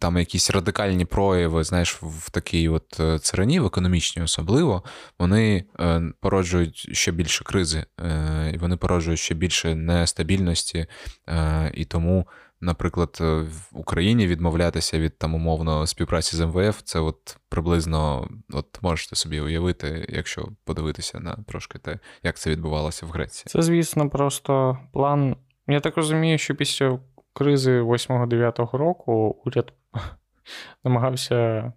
там 0.00 0.16
якісь 0.16 0.50
радикальні 0.50 1.04
прояви, 1.04 1.64
знаєш, 1.64 1.98
в 2.02 2.30
такій 2.30 2.68
от 2.68 3.00
е, 3.00 3.18
царині, 3.18 3.60
в 3.60 3.66
економічній 3.66 4.22
особливо, 4.22 4.82
вони 5.18 5.64
е, 5.80 6.02
породжують 6.20 6.88
ще 6.92 7.12
більше 7.12 7.44
кризи, 7.44 7.84
е, 8.00 8.50
і 8.54 8.58
вони 8.58 8.76
породжують 8.76 9.20
ще 9.20 9.34
більше 9.34 9.74
нестабільності, 9.74 10.86
е, 11.28 11.72
і 11.74 11.84
тому 11.84 12.26
наприклад, 12.64 13.18
е, 13.20 13.24
в 13.24 13.68
Україні 13.72 14.26
відмовлятися 14.26 14.98
від 14.98 15.18
там 15.18 15.34
умовно 15.34 15.86
співпраці 15.86 16.36
з 16.36 16.46
МВФ, 16.46 16.82
це 16.82 16.98
от 17.00 17.36
приблизно, 17.48 18.28
от 18.52 18.82
можете 18.82 19.16
собі 19.16 19.40
уявити, 19.40 20.06
якщо 20.08 20.48
подивитися 20.64 21.20
на 21.20 21.36
трошки 21.48 21.78
те, 21.78 21.98
як 22.22 22.36
це 22.36 22.50
відбувалося 22.50 23.06
в 23.06 23.10
Греції. 23.10 23.44
Це, 23.46 23.62
звісно, 23.62 24.10
просто 24.10 24.78
план. 24.92 25.36
Я 25.66 25.80
так 25.80 25.96
розумію, 25.96 26.38
що 26.38 26.54
після 26.54 26.98
кризи 27.32 27.80
8-9 27.82 28.76
року 28.76 29.42
уряд 29.44 29.72
намагався 30.84 31.72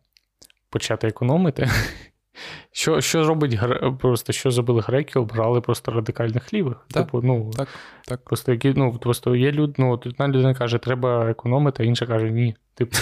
почати 0.70 1.08
економити. 1.08 1.70
Що 2.72 3.02
що 3.02 3.28
робить 3.28 3.60
просто 4.00 4.34
що 4.34 4.52
зробили 4.52 4.82
греки, 4.82 5.20
обрали 5.20 5.62
просто 5.62 5.92
радикальних 5.92 6.54
лівих. 6.54 6.78
Так, 6.92 7.06
типу, 7.06 7.22
ну, 7.22 7.52
так, 7.58 7.68
так. 8.08 8.24
Просто 8.24 8.52
які, 8.52 8.74
ну, 8.76 8.98
просто 8.98 9.36
є 9.36 9.52
люд, 9.52 9.76
ну, 9.78 9.92
одна 10.06 10.28
людина 10.28 10.54
каже, 10.54 10.78
треба 10.78 11.30
економити, 11.30 11.84
а 11.84 11.86
інша 11.86 12.06
каже, 12.06 12.30
ні. 12.30 12.56
Типу. 12.76 12.98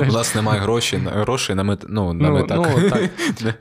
У 0.08 0.12
нас 0.12 0.34
немає 0.34 0.60
грошей, 0.60 0.98
грошей 0.98 1.56
на 1.56 1.62
мет, 1.62 1.84
ну, 1.88 2.12
на 2.12 2.30
ну, 2.30 2.46
так. 2.46 2.68
Ну, 2.76 2.90
так. 2.90 3.10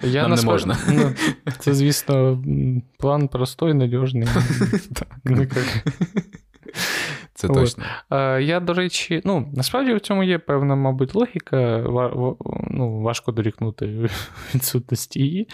Я 0.03 0.27
Нам 0.27 0.37
не 0.37 0.41
можна. 0.41 0.77
Ну, 0.89 1.11
Це, 1.59 1.73
звісно, 1.73 2.43
план 2.99 3.27
простой, 3.27 3.73
надіжний. 3.73 4.27
Це 7.37 7.47
точно. 7.47 7.83
От. 8.09 8.41
Я, 8.41 8.59
до 8.59 8.73
речі, 8.73 9.21
ну, 9.25 9.51
насправді 9.55 9.93
в 9.93 9.99
цьому 9.99 10.23
є 10.23 10.39
певна, 10.39 10.75
мабуть, 10.75 11.15
логіка. 11.15 11.83
Ну, 12.69 13.01
Важко 13.01 13.31
дорікнути 13.31 13.85
відсутності 14.55 15.19
її. 15.19 15.47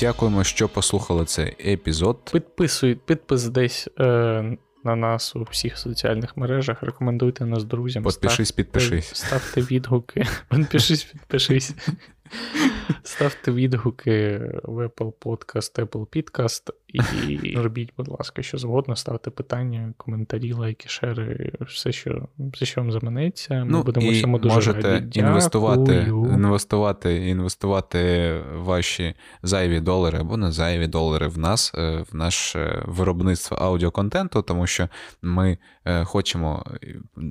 Дякуємо, 0.00 0.44
що 0.44 0.68
послухали 0.68 1.24
цей 1.24 1.72
епізод. 1.72 2.30
Підписуй, 2.32 2.94
підпис 2.94 3.44
десь 3.44 3.88
е, 4.00 4.56
на 4.84 4.96
нас 4.96 5.36
у 5.36 5.42
всіх 5.42 5.78
соціальних 5.78 6.36
мережах. 6.36 6.82
Рекомендуйте 6.82 7.46
нас 7.46 7.64
друзям. 7.64 8.04
Підпишись, 8.04 8.48
ставте, 8.48 8.62
підпишись. 8.62 9.14
Ставте 9.14 9.60
відгуки. 9.60 10.26
Підпишись, 10.50 11.04
підпишись. 11.04 11.74
Ставте 13.02 13.52
відгуки 13.52 14.38
в 14.62 14.86
Apple 14.86 15.12
Podcast, 15.12 15.86
Apple 15.86 16.06
Podcast 16.06 16.70
і 16.92 17.56
робіть, 17.56 17.92
будь 17.96 18.08
ласка, 18.08 18.42
що 18.42 18.58
згодно, 18.58 18.96
ставте 18.96 19.30
питання, 19.30 19.94
коментарі, 19.96 20.52
лайки, 20.52 20.88
шери, 20.88 21.52
все, 21.60 21.92
що 21.92 22.28
все, 22.38 22.66
що 22.66 22.80
вам 22.80 22.92
заманеться. 22.92 23.54
Ми 23.54 23.70
ну, 23.70 23.82
будемо 23.82 24.06
і 24.06 24.10
всьому 24.10 24.38
дуже 24.38 24.54
можете 24.54 24.92
раді. 24.92 25.20
інвестувати, 25.20 26.04
Дякую. 26.04 26.32
інвестувати, 26.32 27.28
інвестувати 27.28 28.32
ваші 28.54 29.14
зайві 29.42 29.80
долари 29.80 30.18
або 30.18 30.36
не 30.36 30.52
зайві 30.52 30.86
долари 30.86 31.28
в 31.28 31.38
нас, 31.38 31.72
е, 31.74 32.04
в 32.12 32.16
наше 32.16 32.82
виробництво 32.86 33.56
аудіоконтенту, 33.56 34.42
тому 34.42 34.66
що 34.66 34.88
ми 35.22 35.58
е, 35.84 36.04
хочемо 36.04 36.64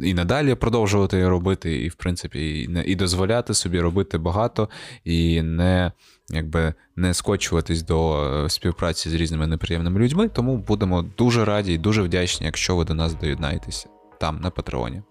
і 0.03 0.13
надалі 0.13 0.55
продовжувати 0.55 1.27
робити, 1.27 1.83
і, 1.83 1.87
в 1.87 1.95
принципі, 1.95 2.39
і 2.39 2.91
і 2.91 2.95
дозволяти 2.95 3.53
собі 3.53 3.79
робити 3.79 4.17
багато 4.17 4.69
і 5.03 5.41
не 5.41 5.91
якби 6.33 6.73
не 6.95 7.13
скочуватись 7.13 7.83
до 7.83 8.23
е, 8.23 8.49
співпраці 8.49 9.09
з 9.09 9.13
різними 9.13 9.47
неприємними 9.47 9.99
людьми. 9.99 10.29
Тому 10.29 10.57
будемо 10.57 11.01
дуже 11.01 11.45
раді 11.45 11.73
і 11.73 11.77
дуже 11.77 12.01
вдячні, 12.01 12.45
якщо 12.45 12.75
ви 12.75 12.85
до 12.85 12.93
нас 12.93 13.15
доєднаєтеся 13.15 13.89
там, 14.19 14.39
на 14.41 14.49
Патреоні. 14.49 15.01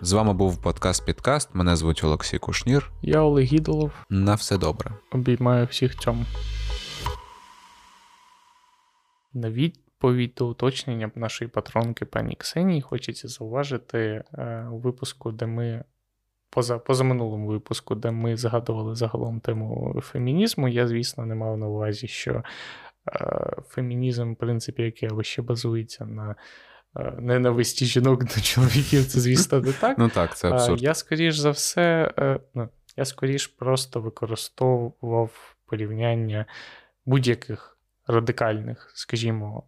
З 0.00 0.12
вами 0.12 0.32
був 0.32 0.62
подкаст 0.62 1.06
Підкаст. 1.06 1.54
Мене 1.54 1.76
звуть 1.76 2.04
Олексій 2.04 2.38
Кушнір. 2.38 2.92
Я 3.02 3.20
Олег 3.20 3.44
Гідолов. 3.44 3.92
На 4.10 4.34
все 4.34 4.58
добре. 4.58 4.90
Обіймаю 5.12 5.66
всіх 5.66 5.98
цьому. 5.98 6.24
На 9.34 9.50
відповідь 9.50 10.32
до 10.38 10.48
уточнення 10.48 11.10
нашої 11.14 11.50
патронки 11.50 12.04
пані 12.04 12.34
Ксенії 12.34 12.80
хочеться 12.80 13.28
зауважити 13.28 14.24
е, 14.34 14.66
у 14.72 14.78
випуску, 14.78 15.32
де 15.32 15.46
ми 15.46 15.84
поза 16.52 16.78
позаминулому 16.78 17.46
випуску, 17.48 17.94
де 17.94 18.10
ми 18.10 18.36
згадували 18.36 18.94
загалом 18.94 19.40
тему 19.40 20.00
фемінізму, 20.02 20.68
я, 20.68 20.88
звісно, 20.88 21.26
не 21.26 21.34
мав 21.34 21.58
на 21.58 21.66
увазі, 21.66 22.08
що 22.08 22.42
е, 23.08 23.52
фемінізм, 23.68 24.32
в 24.32 24.36
принципі, 24.36 24.82
який 24.82 25.10
ще 25.20 25.42
базується 25.42 26.04
на 26.04 26.34
е, 26.96 27.14
ненависті 27.18 27.86
жінок 27.86 28.24
до 28.24 28.40
чоловіків, 28.40 29.06
це, 29.06 29.20
звісно, 29.20 29.60
не 29.60 29.72
так. 29.72 29.98
Ну 29.98 30.08
так, 30.08 30.36
це 30.36 30.50
абсурд. 30.50 30.82
Я, 30.82 30.94
скоріш 30.94 31.36
за 31.36 31.50
все, 31.50 32.14
е, 32.18 32.40
ну, 32.54 32.68
Я 32.96 33.04
скоріш 33.04 33.46
просто 33.46 34.00
використовував 34.00 35.56
порівняння 35.66 36.46
будь-яких 37.06 37.78
радикальних, 38.06 38.92
скажімо, 38.94 39.62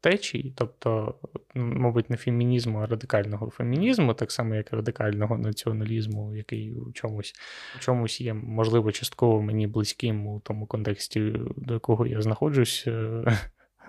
течій, 0.00 0.52
тобто, 0.56 1.14
мабуть, 1.54 2.10
не 2.10 2.16
фемінізму, 2.16 2.78
а 2.78 2.86
радикального 2.86 3.50
фемінізму, 3.50 4.14
так 4.14 4.32
само, 4.32 4.54
як 4.54 4.72
радикального 4.72 5.38
націоналізму, 5.38 6.36
який 6.36 6.74
у 6.74 6.92
чомусь 6.92 7.34
у 7.76 7.78
чомусь 7.78 8.20
є, 8.20 8.34
можливо, 8.34 8.92
частково 8.92 9.42
мені 9.42 9.66
близьким 9.66 10.26
у 10.26 10.40
тому 10.40 10.66
контексті, 10.66 11.32
до 11.56 11.74
якого 11.74 12.06
я 12.06 12.20
знаходжусь. 12.22 12.88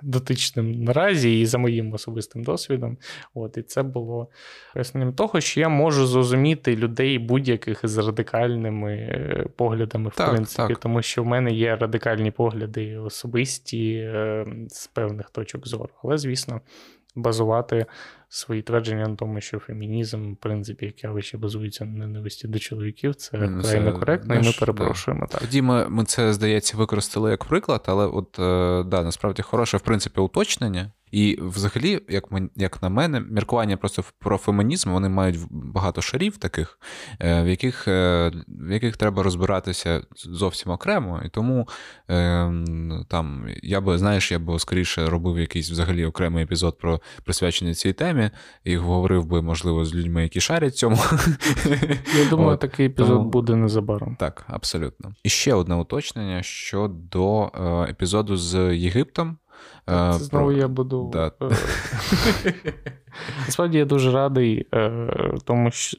Дотичним 0.02 0.84
наразі 0.84 1.40
і 1.40 1.46
за 1.46 1.58
моїм 1.58 1.94
особистим 1.94 2.44
досвідом. 2.44 2.98
От, 3.34 3.58
І 3.58 3.62
це 3.62 3.84
було 3.84 4.28
поясненням 4.74 5.14
того, 5.14 5.42
що 5.42 5.60
я 5.60 5.70
можу 5.70 6.06
зрозуміти 6.06 6.76
людей 6.76 7.20
будь-яких 7.20 7.80
з 7.84 7.98
радикальними 7.98 8.94
е, 8.94 9.46
поглядами, 9.56 10.10
в 10.10 10.16
Так, 10.16 10.30
принципі, 10.30 10.68
так. 10.68 10.78
тому 10.78 11.02
що 11.02 11.24
в 11.24 11.26
мене 11.26 11.52
є 11.52 11.76
радикальні 11.76 12.32
погляди 12.32 12.98
особисті 12.98 13.94
е, 13.94 14.46
з 14.70 14.88
певних 14.88 15.30
точок 15.30 15.68
зору. 15.68 15.90
Але, 16.04 16.18
звісно, 16.18 16.62
базувати 17.16 17.86
свої 18.30 18.62
твердження 18.62 19.08
на 19.08 19.15
тому, 19.15 19.42
що 19.42 19.60
фемінізм, 19.60 20.34
в 20.34 20.38
принципі, 20.38 20.86
як 20.86 21.04
явище 21.04 21.38
базується 21.38 21.86
на 21.86 21.98
ненависті 22.08 22.48
до 22.48 22.60
чоловіків, 22.60 23.15
це 23.15 23.38
Ну, 23.38 23.62
некоректно, 23.82 24.36
і 24.36 24.39
ми 24.39 24.52
перепрошуємо. 24.60 25.28
Так. 25.32 25.42
Тоді 25.42 25.62
ми, 25.62 25.89
ми 25.89 26.04
це, 26.06 26.34
здається, 26.34 26.78
використали 26.78 27.32
як 27.32 27.46
приклад, 27.46 27.84
але 27.86 28.06
от 28.06 28.39
е, 28.39 28.84
да, 28.89 29.04
насправді 29.04 29.42
хороше, 29.42 29.78
в 29.78 29.82
принципі, 29.82 30.20
уточнення. 30.20 30.92
І 31.12 31.39
взагалі, 31.42 32.00
як, 32.10 32.32
мен- 32.32 32.50
як 32.56 32.82
на 32.84 32.89
мене, 32.89 33.20
міркування 33.20 33.78
просто 33.78 34.04
про 34.20 34.38
фемінізм, 34.38 34.92
вони 34.92 35.10
мають 35.10 35.38
багато 35.50 36.02
шарів 36.02 36.38
таких, 36.38 36.80
е, 37.20 37.44
в 37.44 37.48
яких, 37.48 37.88
е, 37.88 38.32
в 38.48 38.72
яких 38.72 38.98
треба 38.98 39.24
розбиратися 39.24 40.02
зовсім 40.15 40.72
окремо. 40.72 41.22
І 41.26 41.30
тому 41.30 41.68
там 43.08 43.48
я 43.63 43.82
би, 43.82 43.98
знаєш, 43.98 44.32
я 44.32 44.39
би 44.39 44.60
скоріше 44.60 45.06
робив 45.06 45.39
якийсь 45.39 45.72
взагалі 45.72 46.06
окремий 46.06 46.44
епізод 46.44 46.78
про 46.78 47.02
присвячений 47.24 47.74
цій 47.74 47.94
темі, 47.94 48.18
і 48.63 48.77
говорив 48.77 49.25
би, 49.25 49.41
можливо, 49.41 49.86
з 49.86 49.95
людьми, 49.95 50.23
які 50.23 50.41
шарять 50.41 50.77
цьому. 50.77 50.95
Я 52.23 52.29
думаю, 52.29 52.49
От, 52.49 52.60
такий 52.60 52.86
епізод 52.86 53.17
тому- 53.17 53.29
буде 53.29 53.55
незабаром. 53.55 54.15
Так, 54.19 54.43
абсолютно. 54.47 55.13
І 55.23 55.29
ще 55.29 55.53
одне 55.53 55.75
уточнення 55.75 56.43
щодо 56.43 57.43
е, 57.43 57.91
епізоду 57.91 58.38
з 58.38 58.75
Єгиптом. 58.75 59.38
Е, 59.89 60.13
Це 60.13 60.19
знову 60.19 60.45
про- 60.45 60.58
я 60.58 60.67
буду. 60.67 61.10
Да. 61.13 61.32
е, 61.41 61.49
Насправді 63.45 63.77
я 63.77 63.86
дуже 63.86 64.12
радий 64.12 64.67
е, 64.73 65.36
тому, 65.45 65.71
що 65.71 65.97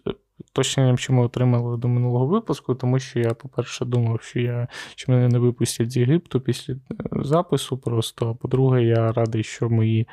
точненням, 0.61 0.99
що 0.99 1.13
ми 1.13 1.23
отримали 1.25 1.77
до 1.77 1.89
минулого 1.89 2.27
випуску, 2.27 2.75
тому 2.75 2.99
що 2.99 3.21
я, 3.21 3.35
по-перше, 3.35 3.85
думав, 3.85 4.23
що 4.23 4.41
я 4.41 4.69
що 4.95 5.13
мене 5.13 5.29
не 5.29 5.39
випустять 5.39 5.91
з 5.91 5.97
Єгипту 5.97 6.41
після 6.41 6.75
е, 6.75 6.79
запису 7.15 7.79
просто. 7.79 8.31
А 8.31 8.35
по-друге, 8.35 8.83
я 8.83 9.13
радий, 9.13 9.43
що 9.43 9.71
мої 9.71 10.09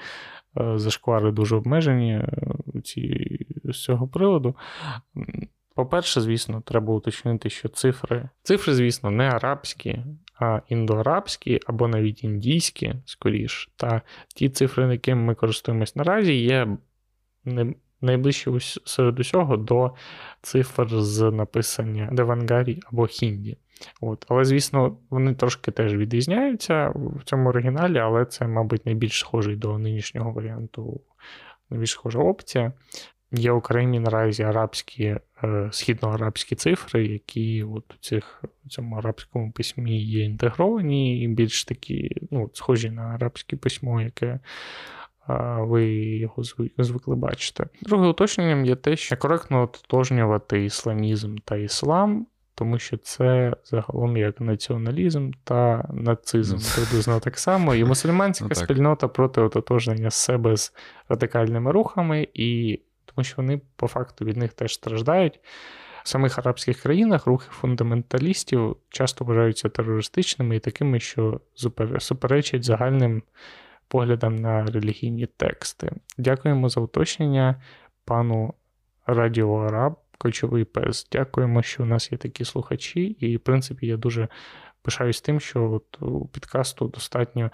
е, 0.58 0.80
зашквари 0.80 1.32
дуже 1.32 1.56
обмежені 1.56 2.14
е, 2.14 2.38
ці, 2.84 3.38
з 3.64 3.84
цього 3.84 4.08
приводу. 4.08 4.56
По-перше, 5.76 6.22
звісно, 6.22 6.62
треба 6.66 6.94
уточнити, 6.94 7.50
що 7.50 7.70
цифри. 7.70 8.30
Цифри, 8.44 8.74
звісно, 8.74 9.12
не 9.12 9.30
арабські, 9.30 10.00
а 10.40 10.62
індоарабські 10.70 11.60
або 11.68 11.88
навіть 11.88 12.24
індійські, 12.24 12.94
скоріш. 13.06 13.70
Та 13.76 14.02
ті 14.36 14.50
цифри, 14.50 14.92
якими 14.92 15.22
ми 15.22 15.36
користуємось 15.36 15.96
наразі, 15.96 16.34
є 16.34 16.78
не- 17.46 17.74
найближче 18.02 18.52
серед 18.86 19.20
усього 19.20 19.58
до 19.58 19.94
цифр 20.42 20.90
з 20.90 21.32
написання 21.32 22.10
Девангарі 22.12 22.80
або 22.92 23.08
Хінді. 23.08 23.58
От. 24.02 24.26
Але, 24.30 24.46
звісно, 24.46 24.98
вони 25.10 25.36
трошки 25.36 25.72
теж 25.72 25.96
відрізняються 25.96 26.92
в 26.96 27.24
цьому 27.24 27.50
оригіналі, 27.50 27.98
але 27.98 28.26
це, 28.26 28.48
мабуть, 28.48 28.86
найбільш 28.86 29.20
схожий 29.20 29.56
до 29.56 29.78
нинішнього 29.78 30.32
варіанту, 30.32 31.02
найбільш 31.70 31.92
схожа 31.92 32.20
опція. 32.20 32.74
Є 33.32 33.52
окремі 33.52 34.00
наразі 34.00 34.44
арабські, 34.44 35.04
е, 35.44 35.70
східноарабські 35.72 36.56
цифри, 36.56 37.08
які 37.08 37.64
от 37.64 37.94
у 37.94 37.98
цих, 38.00 38.44
у 38.66 38.70
цьому 38.70 38.96
арабському 38.96 39.52
письмі 39.52 40.02
є 40.02 40.24
інтегровані, 40.24 41.22
і 41.24 41.28
більш 41.28 41.66
такі, 41.66 42.12
ну, 42.32 42.50
схожі 42.54 42.90
на 42.90 43.02
арабське 43.02 43.56
письмо, 43.56 44.02
яке 44.02 44.40
ви 45.60 45.86
його 45.96 46.44
звикли 46.78 47.16
бачити. 47.16 47.66
Друге 47.82 48.08
уточненням 48.08 48.66
є 48.66 48.76
те, 48.76 48.96
що 48.96 49.18
коректно 49.18 49.62
ототожнювати 49.62 50.66
ісламізм 50.66 51.36
та 51.46 51.56
іслам, 51.56 52.28
тому 52.56 52.80
що 52.80 52.98
це 52.98 53.56
загалом 53.66 54.18
як 54.18 54.42
націоналізм 54.42 55.32
та 55.44 55.90
нацизм 55.94 56.56
Ну, 56.56 56.64
приблизно 56.76 57.20
так 57.24 57.40
само. 57.40 57.76
І 57.76 57.84
мусульманська 57.84 58.46
Ну, 58.50 58.56
спільнота 58.56 59.08
проти 59.08 59.42
ототожнення 59.42 60.12
себе 60.12 60.58
з 60.58 60.74
радикальними 61.10 61.72
рухами, 61.72 62.28
і 62.34 62.80
тому 63.06 63.24
що 63.26 63.34
вони 63.38 63.62
по 63.76 63.88
факту 63.88 64.26
від 64.26 64.38
них 64.38 64.54
теж 64.54 64.74
страждають. 64.74 65.40
В 66.04 66.10
самих 66.10 66.38
арабських 66.38 66.82
країнах 66.82 67.28
рухи 67.28 67.48
фундаменталістів 67.52 68.76
часто 68.90 69.26
вважаються 69.26 69.70
терористичними 69.70 70.56
і 70.56 70.60
такими, 70.60 71.00
що 71.00 71.42
суперечать 72.00 72.64
загальним 72.64 73.24
поглядам 73.88 74.36
на 74.36 74.66
релігійні 74.66 75.26
тексти. 75.26 75.92
Дякуємо 76.18 76.70
за 76.70 76.82
уточнення 76.82 77.62
пану 78.06 78.54
Радіо 79.06 79.56
Араб, 79.56 79.96
Кочовий 80.18 80.64
пес. 80.64 81.08
Дякуємо, 81.12 81.62
що 81.62 81.84
у 81.84 81.86
нас 81.86 82.12
є 82.12 82.18
такі 82.18 82.46
слухачі, 82.46 83.02
і, 83.02 83.38
в 83.38 83.40
принципі, 83.40 83.88
я 83.88 83.98
дуже 83.98 84.28
пишаюсь 84.82 85.22
тим, 85.22 85.40
що 85.40 85.72
от 85.72 86.02
у 86.02 86.28
підкасту 86.28 86.88
достатньо 86.88 87.52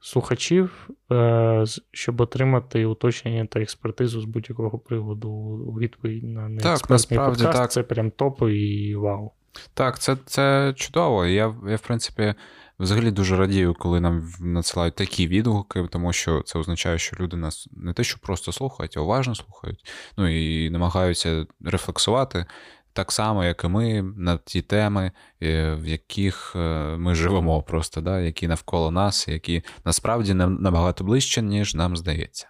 слухачів, 0.00 0.88
е, 1.12 1.64
щоб 1.92 2.20
отримати 2.20 2.86
уточнення 2.86 3.46
та 3.46 3.60
експертизу 3.60 4.20
з 4.20 4.24
будь-якого 4.24 4.78
приводу 4.78 5.30
у 5.30 5.78
відповідь 5.78 6.24
на 6.24 6.48
неекспертний 6.48 6.94
насправді 6.94 7.44
подкаст. 7.44 7.62
так. 7.62 7.70
Це 7.70 7.82
прям 7.82 8.10
топ 8.10 8.42
і 8.42 8.94
вау. 8.96 9.32
Так, 9.74 9.98
це, 9.98 10.16
це 10.26 10.74
чудово. 10.76 11.26
Я, 11.26 11.54
я, 11.68 11.76
в 11.76 11.80
принципі, 11.80 12.34
взагалі 12.78 13.10
дуже 13.10 13.36
радію, 13.36 13.74
коли 13.74 14.00
нам 14.00 14.32
надсилають 14.40 14.94
такі 14.94 15.26
відгуки, 15.26 15.88
тому 15.90 16.12
що 16.12 16.42
це 16.42 16.58
означає, 16.58 16.98
що 16.98 17.16
люди 17.20 17.36
нас 17.36 17.68
не 17.72 17.92
те, 17.92 18.04
що 18.04 18.18
просто 18.18 18.52
слухають, 18.52 18.96
а 18.96 19.00
уважно 19.00 19.34
слухають. 19.34 19.90
Ну 20.16 20.28
і 20.28 20.70
намагаються 20.70 21.46
рефлексувати 21.64 22.46
так 22.92 23.12
само, 23.12 23.44
як 23.44 23.64
і 23.64 23.68
ми, 23.68 24.02
на 24.02 24.36
ті 24.36 24.62
теми, 24.62 25.12
е, 25.42 25.74
в 25.74 25.86
яких 25.86 26.52
е, 26.56 26.58
ми 26.96 27.14
живемо, 27.14 27.62
просто, 27.62 28.00
да, 28.00 28.20
які 28.20 28.48
навколо 28.48 28.90
нас, 28.90 29.28
які 29.28 29.62
насправді 29.84 30.34
нам 30.34 30.54
набагато 30.54 31.04
ближче, 31.04 31.42
ніж 31.42 31.74
нам 31.74 31.96
здається. 31.96 32.48